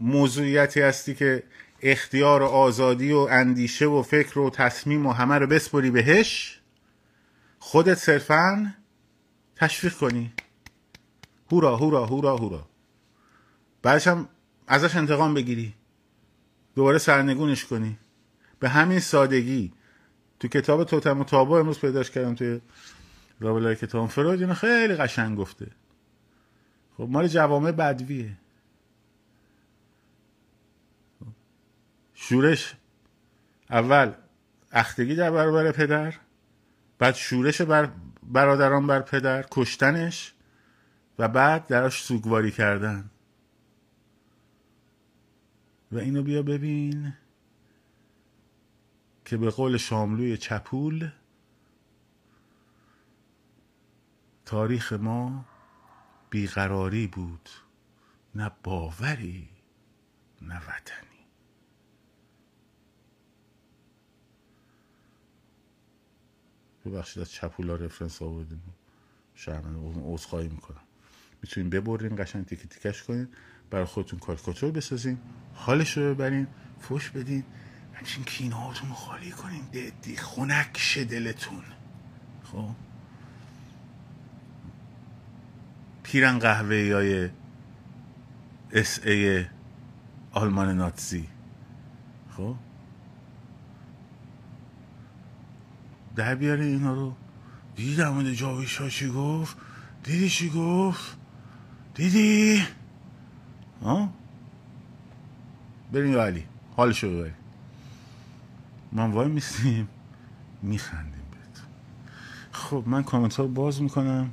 موضوعیتی 0.00 0.80
هستی 0.80 1.14
که 1.14 1.42
اختیار 1.82 2.42
و 2.42 2.46
آزادی 2.46 3.12
و 3.12 3.18
اندیشه 3.18 3.86
و 3.86 4.02
فکر 4.02 4.38
و 4.38 4.50
تصمیم 4.50 5.06
و 5.06 5.12
همه 5.12 5.38
رو 5.38 5.46
بسپری 5.46 5.90
بهش 5.90 6.60
خودت 7.58 7.94
صرفا 7.94 8.74
تشویق 9.56 9.94
کنی. 9.94 10.32
هورا 11.52 11.76
هورا 11.76 12.06
هورا 12.06 12.36
هورا. 12.36 12.68
بعدش 13.82 14.06
هم 14.06 14.28
ازش 14.66 14.96
انتقام 14.96 15.34
بگیری. 15.34 15.74
دوباره 16.74 16.98
سرنگونش 16.98 17.64
کنی. 17.64 17.98
به 18.58 18.68
همین 18.68 19.00
سادگی. 19.00 19.72
تو 20.40 20.48
کتاب 20.48 20.84
توتم 20.84 21.20
و 21.20 21.24
تابو 21.24 21.54
امروز 21.54 21.78
پیداش 21.78 22.10
کردم 22.10 22.34
توی 22.34 22.60
رابلای 23.40 23.76
کتاب. 23.76 24.08
فروید 24.08 24.40
اینو 24.40 24.54
خیلی 24.54 24.94
قشنگ 24.94 25.38
گفته. 25.38 25.66
خب 26.96 27.08
مال 27.10 27.26
جوامع 27.26 27.72
بدویه. 27.72 28.36
شورش. 32.14 32.74
اول 33.70 34.12
اختگی 34.72 35.14
در 35.14 35.30
برابر 35.30 35.72
پدر 35.72 36.14
بعد 36.98 37.14
شورش 37.14 37.62
بر 37.62 37.90
برادران 38.22 38.86
بر 38.86 39.00
پدر 39.00 39.46
کشتنش 39.50 40.34
و 41.18 41.28
بعد 41.28 41.66
دراش 41.66 42.02
سوگواری 42.04 42.50
کردن. 42.50 43.10
و 45.92 45.98
اینو 45.98 46.22
بیا 46.22 46.42
ببین 46.42 47.12
که 49.24 49.36
به 49.36 49.50
قول 49.50 49.76
شاملوی 49.76 50.36
چپول 50.36 51.10
تاریخ 54.44 54.92
ما 54.92 55.44
بیقراری 56.30 57.06
بود 57.06 57.48
نه 58.34 58.50
باوری 58.62 59.48
نه 60.42 60.56
وطنی. 60.56 61.06
ببخشید 66.84 67.22
از 67.22 67.30
چپولا 67.30 67.74
رفرنس 67.74 68.22
آوردیم. 68.22 68.62
شرمنده 69.34 70.00
عذرخواهی 70.04 70.48
می‌کنم. 70.48 70.80
می‌تونیم 71.42 71.70
ببرین 71.70 72.16
قشنگ 72.24 72.46
تیکه 72.46 72.68
تیکش 72.68 73.02
کنین 73.02 73.28
برای 73.70 73.84
خودتون 73.84 74.18
کاریکاتور 74.18 74.70
بسازین 74.70 75.18
حالش 75.54 75.96
رو 75.96 76.14
ببرین 76.14 76.46
فوش 76.80 77.10
بدین. 77.10 77.44
همچین 77.94 78.24
کینه 78.24 78.54
هاتون 78.54 78.92
خالی 78.92 79.30
کنین 79.30 79.62
دی 80.02 80.16
خونک 80.16 80.78
شه 80.78 81.04
دلتون. 81.04 81.64
خب؟ 82.42 82.85
پیرن 86.06 86.38
قهوه 86.38 86.90
های 86.94 87.28
اس 88.72 89.06
ای 89.06 89.44
آلمان 90.32 90.76
ناتزی. 90.76 91.28
خب؟ 92.36 92.54
در 96.16 96.34
بیاره 96.34 96.64
اینا 96.64 96.94
رو. 96.94 97.14
دیدی 97.76 97.96
در 97.96 98.32
جاویش 98.32 98.82
چی 98.82 99.08
گفت؟ 99.08 99.56
دیدی 100.04 100.28
چی 100.28 100.50
گفت؟ 100.50 101.16
دیدی؟ 101.94 102.62
ها؟ 103.82 104.12
بریم 105.92 106.12
یا 106.12 106.24
علی. 106.24 106.44
حالشو 106.76 107.10
ببریم. 107.10 107.34
من 108.92 109.10
وای 109.10 109.28
میستیم 109.28 109.88
میخندیم 110.62 111.26
بهت 111.30 111.62
خب 112.52 112.84
من 112.86 113.02
کامنت 113.02 113.36
ها 113.36 113.46
باز 113.46 113.82
می‌کنم. 113.82 114.30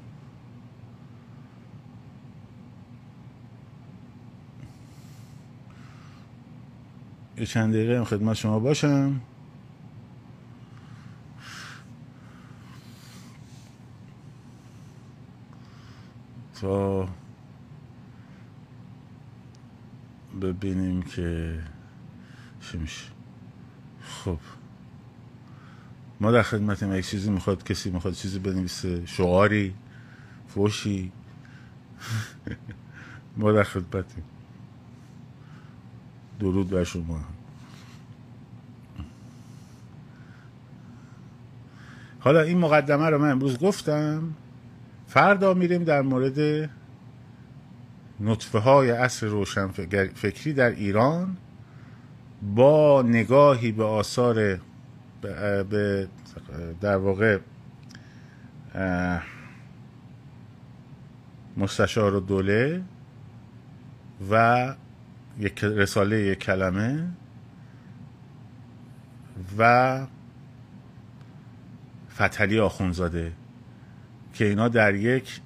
یه 7.43 7.47
چند 7.47 7.73
دقیقه 7.73 7.97
هم 7.97 8.03
خدمت 8.03 8.35
شما 8.35 8.59
باشم. 8.59 9.21
تا 16.61 17.07
ببینیم 20.41 21.01
که 21.01 21.59
چی 22.61 22.77
میشه. 22.77 23.05
خب. 24.03 24.37
ما 26.19 26.31
در 26.31 26.43
خدمت 26.43 26.83
یک 26.83 27.07
چیزی 27.07 27.31
می‌خواد 27.31 27.63
کسی 27.63 27.89
می‌خواد 27.89 28.13
چیزی 28.13 28.39
بنویسه 28.39 29.05
شعاری 29.05 29.73
فوشی. 30.47 31.11
ما 33.37 33.51
در 33.51 33.63
خدمتیم. 33.63 34.23
درود 36.39 36.69
بر 36.69 36.83
شما. 36.83 37.19
حالا 42.19 42.41
این 42.41 42.57
مقدمه 42.57 43.09
رو 43.09 43.17
من 43.17 43.31
امروز 43.31 43.59
گفتم. 43.59 44.33
فردا 45.07 45.53
میریم 45.53 45.83
در 45.83 46.01
مورد 46.01 46.69
نطفه 48.19 48.59
های 48.59 48.89
عصر 48.89 49.27
روشن 49.27 49.67
فکری 50.15 50.53
در 50.53 50.69
ایران 50.69 51.37
با 52.55 53.01
نگاهی 53.01 53.71
به 53.71 53.83
آثار 53.83 54.59
به 55.69 56.07
در 56.81 56.97
واقع 56.97 57.39
مستشار 61.57 62.15
و 62.15 62.19
دوله 62.19 62.81
و 64.31 64.75
یک 65.39 65.63
رساله 65.63 66.19
یک 66.19 66.39
کلمه. 66.39 67.07
و 69.57 70.05
فتلی 72.15 72.59
آخونزاده 72.59 73.31
که 74.33 74.45
اینا 74.45 74.67
در 74.67 74.95
یک 74.95 75.41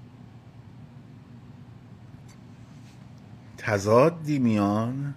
تضادی 3.58 4.40
میان 4.40 5.14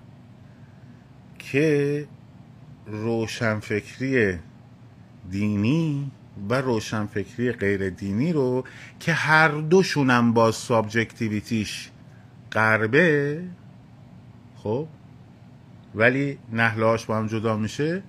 که 1.38 2.06
روشنفکری 2.86 4.38
دینی 5.30 6.10
و 6.48 6.54
روشنفکری 6.54 7.52
غیر 7.52 7.90
دینی 7.90 8.32
رو 8.32 8.64
که 9.00 9.12
هر 9.12 9.48
دوشونم 9.48 10.32
با 10.32 10.52
سابجکتیویتیش 10.52 11.90
قربه 12.50 13.42
خب؟ 14.62 14.86
ولی 15.94 16.38
نحلهاش 16.52 17.06
با 17.06 17.16
هم 17.16 17.26
جدا 17.26 17.56
میشه 17.56 18.02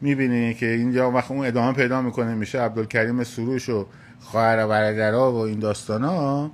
می‌بینی 0.00 0.54
که 0.54 0.66
اینجا 0.66 1.10
وقت 1.10 1.30
اون 1.30 1.46
ادامه 1.46 1.72
پیدا 1.72 2.02
می‌کنه 2.02 2.34
میشه 2.34 2.60
عبدالکریم 2.60 3.24
سروش 3.24 3.68
و 3.68 3.86
خواهر 4.20 4.64
و 4.64 4.68
برادرها 4.68 5.32
و 5.32 5.36
این 5.36 5.58
داستان 5.58 6.04
ها 6.04 6.50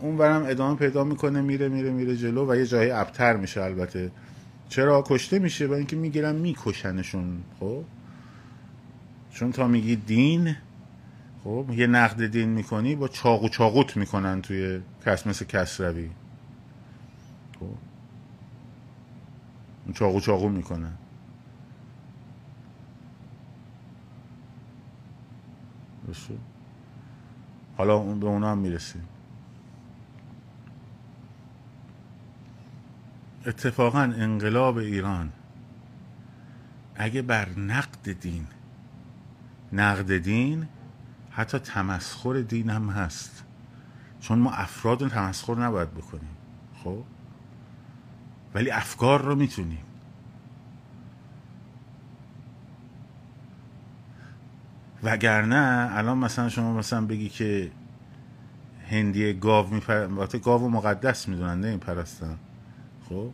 اون 0.00 0.16
برم 0.16 0.44
ادامه 0.46 0.76
پیدا 0.76 1.04
می‌کنه 1.04 1.40
میره 1.40 1.68
میره 1.68 1.90
میره 1.90 2.16
جلو 2.16 2.50
و 2.50 2.56
یه 2.56 2.66
جایی 2.66 2.90
ابتر 2.90 3.36
میشه 3.36 3.62
البته. 3.62 4.10
چرا؟ 4.68 5.04
کشته 5.06 5.38
میشه 5.38 5.66
برای 5.66 5.78
اینکه 5.78 5.96
می‌گیرن 5.96 6.34
میکشنشون 6.36 7.42
خب؟ 7.60 7.84
چون 9.30 9.52
تا 9.52 9.68
میگی 9.68 9.96
دین 9.96 10.56
خب؟ 11.44 11.64
یه 11.70 11.86
نقد 11.86 12.26
دین 12.26 12.48
می‌کنی 12.48 12.96
با 12.96 13.08
چاقو 13.08 13.48
چاقوت 13.48 13.96
می‌کنن 13.96 14.42
توی 14.42 14.80
کس 15.06 15.26
مثل 15.26 15.44
کسروی. 15.44 16.10
خب؟ 17.60 17.85
چاقو 19.94 20.20
چاقو 20.20 20.48
می‌کنن 20.48 20.92
حالا 27.76 27.98
به 27.98 28.26
اونا 28.26 28.50
هم 28.50 28.58
می‌رسیم. 28.58 29.08
اتفاقا 33.46 34.00
انقلاب 34.00 34.76
ایران 34.76 35.32
اگه 36.94 37.22
بر 37.22 37.58
نقد 37.58 38.20
دین 38.20 38.46
نقد 39.72 40.18
دین 40.18 40.68
حتی 41.30 41.58
تمسخر 41.58 42.40
دین 42.40 42.70
هم 42.70 42.88
هست. 42.90 43.44
چون 44.20 44.38
ما 44.38 44.50
افراد 44.50 45.08
تمسخر 45.08 45.54
نباید 45.54 45.90
بکنیم. 45.94 46.36
خب؟ 46.84 47.02
ولی 48.56 48.70
افکار 48.70 49.22
رو 49.22 49.34
می‌تونیم. 49.34 49.78
وگرنه 55.02 55.90
الان 55.92 56.18
مثلا 56.18 56.48
شما 56.48 56.72
مثلا 56.72 57.06
بگی 57.06 57.28
که 57.28 57.70
هندی 58.90 59.32
گاو 59.32 59.66
میپر 59.66 60.06
گاو 60.38 60.62
و 60.62 60.68
مقدس 60.68 61.28
می‌دونن 61.28 61.60
نه 61.60 61.66
این 61.66 61.78
پرستن 61.78 62.38
خب؟ 63.08 63.30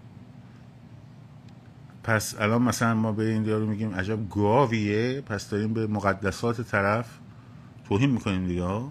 پس 2.05 2.35
الان 2.41 2.63
مثلا 2.63 2.95
ما 2.95 3.13
به 3.13 3.29
این 3.29 3.45
یارو 3.45 3.67
میگیم 3.67 3.95
عجب 3.95 4.31
گاویه 4.31 5.21
پس 5.21 5.51
داریم 5.51 5.75
به 5.75 5.87
مقدسات 5.87 6.61
طرف 6.61 7.19
توهین 7.85 8.11
می‌کنیم 8.11 8.47
دیگه 8.47 8.83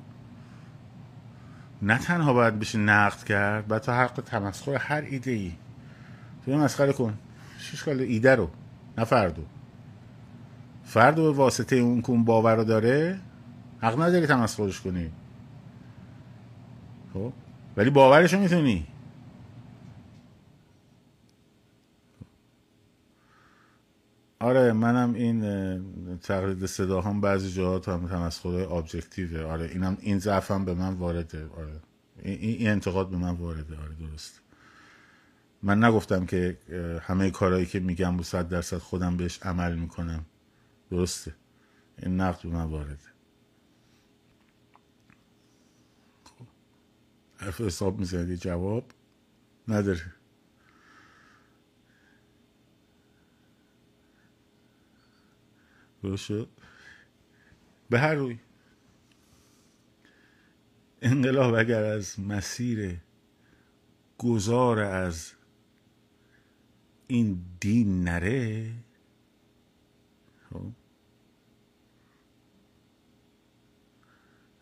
نه 1.82 1.98
تنها 1.98 2.34
باید 2.34 2.60
بشه 2.60 2.78
نقد 2.78 3.24
کرد 3.24 3.78
تا 3.78 3.94
حق 3.94 4.22
تمسخر 4.26 4.76
هر 4.76 5.02
ایده 5.02 5.32
ای 5.32 5.52
تو 6.46 6.52
مسخره 6.52 6.94
کن. 6.94 7.18
شش 7.60 7.88
ایده 7.88 8.36
رو 8.36 8.50
نه 8.98 9.04
فردو 9.04 9.44
فرد 10.84 11.16
به 11.16 11.32
واسطه 11.32 11.76
اون 11.76 12.02
کون 12.02 12.26
باور 12.26 12.56
رو 12.56 12.64
داره 12.64 13.20
حق 13.82 14.02
نداری 14.02 14.28
تمسخرش 14.28 14.82
کنی. 14.82 15.12
خب؟ 17.14 17.34
ولی 17.78 17.90
باورش 17.90 18.34
رو 18.34 18.40
می‌تونی. 18.40 18.88
آره 24.40 24.74
منم 24.74 25.14
این 25.14 25.42
تقلید 26.18 26.66
صدا 26.66 27.02
هم 27.02 27.22
بعضی 27.22 27.52
جاهات 27.52 27.90
هم 27.90 28.08
تمسخرهای 28.08 28.64
ابجکتیوه. 28.64 29.44
آره 29.44 29.66
اینم 29.66 29.98
این 30.02 30.20
ضعفم 30.20 30.66
به 30.66 30.74
من 30.74 30.94
وارده. 30.94 31.46
آره 31.58 31.82
این, 32.24 32.40
این 32.40 32.70
انتقاد 32.70 33.10
به 33.10 33.18
من 33.18 33.32
وارده. 33.32 33.78
آره 33.78 33.96
درست 34.00 34.41
من 35.64 35.84
نگفتم 35.84 36.26
که 36.26 36.58
همه 37.04 37.32
کارهایی 37.32 37.66
که 37.66 37.80
میگم 37.80 38.18
با 38.18 38.24
صد 38.24 38.50
درصد 38.50 38.78
خودم 38.78 39.18
بهش 39.18 39.40
عمل 39.44 39.76
می‌کنم. 39.76 40.26
درسته. 40.92 41.36
این 41.98 42.22
نقد 42.22 42.42
به 42.44 42.50
من 42.50 42.64
وارده 42.64 42.98
خب. 46.24 46.46
حرف 47.38 47.62
حساب 47.62 48.00
می‌زنید 48.00 48.40
جواب 48.40 48.92
نداره. 49.68 50.14
درست 56.04 56.32
به 57.90 58.00
هر 58.00 58.14
روی. 58.14 58.40
انقلاب 61.02 61.54
اگر 61.54 61.84
از 61.84 62.20
مسیر 62.20 63.02
گذار 64.18 64.80
از 64.80 65.32
این 67.12 67.46
دین 67.60 68.04
نره؟ 68.04 68.74
خب. 70.50 70.72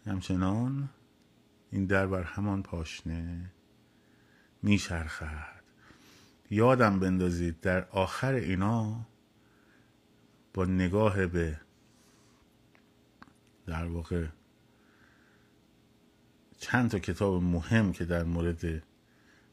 همچنان 0.06 0.89
این 1.72 1.86
در 1.86 2.08
بر 2.08 2.24
همان 2.24 2.64
پاشنه 2.64 3.52
میچرخد. 4.64 5.64
یادم 6.50 7.00
بندازید 7.00 7.60
در 7.60 7.89
آخر 7.89 8.34
اینا 8.34 9.06
با 10.54 10.66
نگاه 10.66 11.28
به 11.28 11.60
در 13.66 13.86
واقع 13.86 14.28
چند 16.58 16.89
تا 16.89 17.00
کتاب 17.00 17.43
مهم 17.43 17.91
که 17.91 18.06
در 18.06 18.24
مورد 18.24 18.84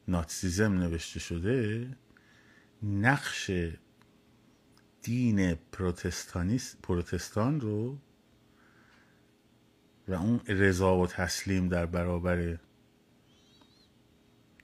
ناتسیزم 0.07 0.73
نوشته 0.73 1.19
شده 1.19 1.89
نقش 2.83 3.51
دین 5.01 5.55
پروتستان 6.81 7.61
رو 7.61 7.97
و 10.07 10.13
اون 10.13 10.39
رضا 10.47 10.97
و 10.97 11.07
تسلیم 11.07 11.67
در 11.67 11.85
برابر 11.85 12.59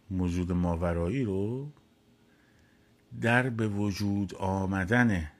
موجود 0.09 0.51
ماورایی 0.51 1.24
رو 1.24 1.72
در 3.22 3.49
به 3.49 3.68
وجود 3.68 4.36
آمدن 4.36 5.32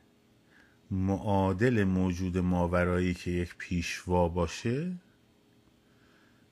معادل 0.92 1.84
موجود 1.84 2.38
ماورایی 2.38 3.14
که 3.14 3.32
یک 3.32 3.56
پیشوا 3.58 4.30
باشه 4.30 4.96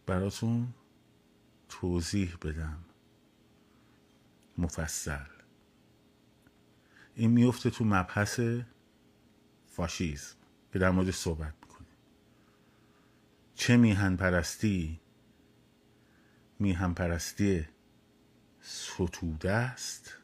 براتون 0.06 0.68
توضیح 1.70 2.36
بدم. 2.42 2.78
مفصل. 4.58 5.41
این 7.22 7.32
میفته 7.32 7.70
تو 7.70 7.86
مبحث 7.86 8.40
فاشیزم 9.68 10.36
که 10.74 10.80
در 10.80 10.90
مورد 10.92 11.12
صحبت 11.12 11.54
می‌کنیم. 11.62 11.98
چه 13.56 13.78
میهن 13.78 14.16
پرستی 14.16 15.00
میهن 16.60 16.94
پرستی 16.94 17.68
ستوده 18.62 19.52
است 19.52 20.18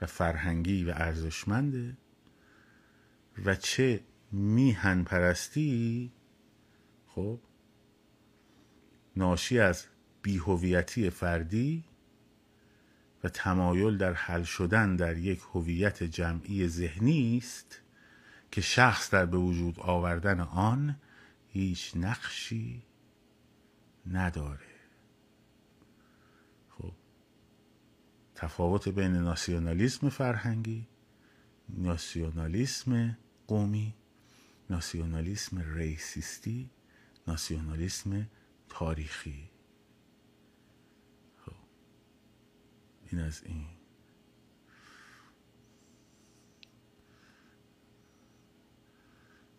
و 0.00 0.06
فرهنگی 0.06 0.84
و 0.84 0.90
ارزشمنده 0.96 1.96
و 3.44 3.54
چه 3.54 4.00
میهن 4.32 5.04
پرستی 5.04 6.12
خب 7.06 7.40
ناشی 9.16 9.58
از 9.58 9.86
بیهویتی 10.22 11.10
فردی 11.10 11.84
و 13.24 13.28
تمایل 13.28 13.96
در 13.96 14.12
حل 14.12 14.42
شدن 14.42 14.96
در 14.96 15.18
یک 15.18 15.40
هویت 15.52 16.02
جمعی 16.02 16.68
ذهنی 16.68 17.38
است 17.38 17.80
که 18.50 18.60
شخص 18.60 19.10
در 19.10 19.26
به 19.26 19.36
وجود 19.36 19.80
آوردن 19.80 20.40
آن 20.40 20.96
هیچ 21.48 21.92
نقشی 21.96 22.82
نداره. 24.06 24.70
خب 26.70 26.92
تفاوت 28.34 28.88
بین 28.88 29.12
ناسیونالیسم 29.12 30.08
فرهنگی 30.08 30.86
ناسیونالیسم 31.68 33.18
قومی 33.46 33.94
ناسیونالیسم 34.70 35.74
ریسیستی 35.74 36.70
ناسیونالیسم 37.28 38.26
تاریخی. 38.68 39.50
این 43.12 43.20
از 43.20 43.42
این. 43.44 43.66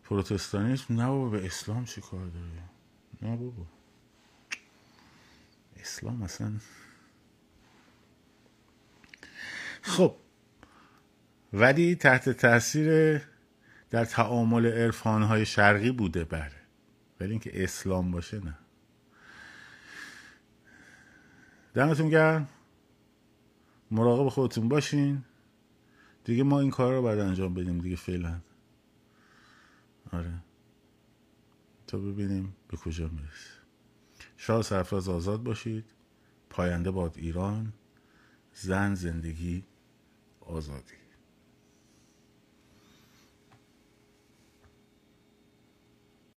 پروتستانیسم 0.04 1.00
نه 1.02 1.30
به 1.30 1.46
اسلام 1.46 1.84
چی 1.84 2.00
کار 2.00 2.26
داره؟ 2.26 2.62
نه 3.22 3.36
بابا. 3.36 3.66
اسلام 5.76 6.22
اصلا. 6.22 6.52
خب. 9.82 10.16
ولی 11.52 11.94
تحت 11.94 12.28
تاثیر 12.28 13.22
در 13.90 14.04
تعامل 14.04 14.66
عرفانهای 14.66 15.46
شرقی 15.46 15.90
بوده 15.90 16.24
بره 16.24 16.62
ولی 17.20 17.30
اینکه 17.30 17.64
اسلام 17.64 18.10
باشه 18.10 18.44
نه. 18.44 18.58
دمتون 21.74 22.08
گرم. 22.08 22.48
مراقب 23.92 24.28
خودتون 24.28 24.68
باشین. 24.68 25.24
دیگه 26.24 26.42
ما 26.42 26.60
این 26.60 26.70
کار 26.70 26.94
رو 26.94 27.02
باید 27.02 27.18
انجام 27.18 27.54
بدیم 27.54 27.78
دیگه 27.78 27.96
فعلا. 27.96 28.40
آره. 30.12 30.34
تا 31.86 31.98
ببینیم 31.98 32.56
به 32.68 32.76
کجا 32.76 33.08
می‌رسه 33.08 33.50
شاه 34.36 34.62
سرفراز 34.62 35.08
آزاد 35.08 35.42
باشید. 35.42 35.84
پاینده 36.50 36.90
باد 36.90 37.14
ایران. 37.18 37.72
زن 38.54 38.94
زندگی 38.94 39.64
آزادی. 40.40 41.01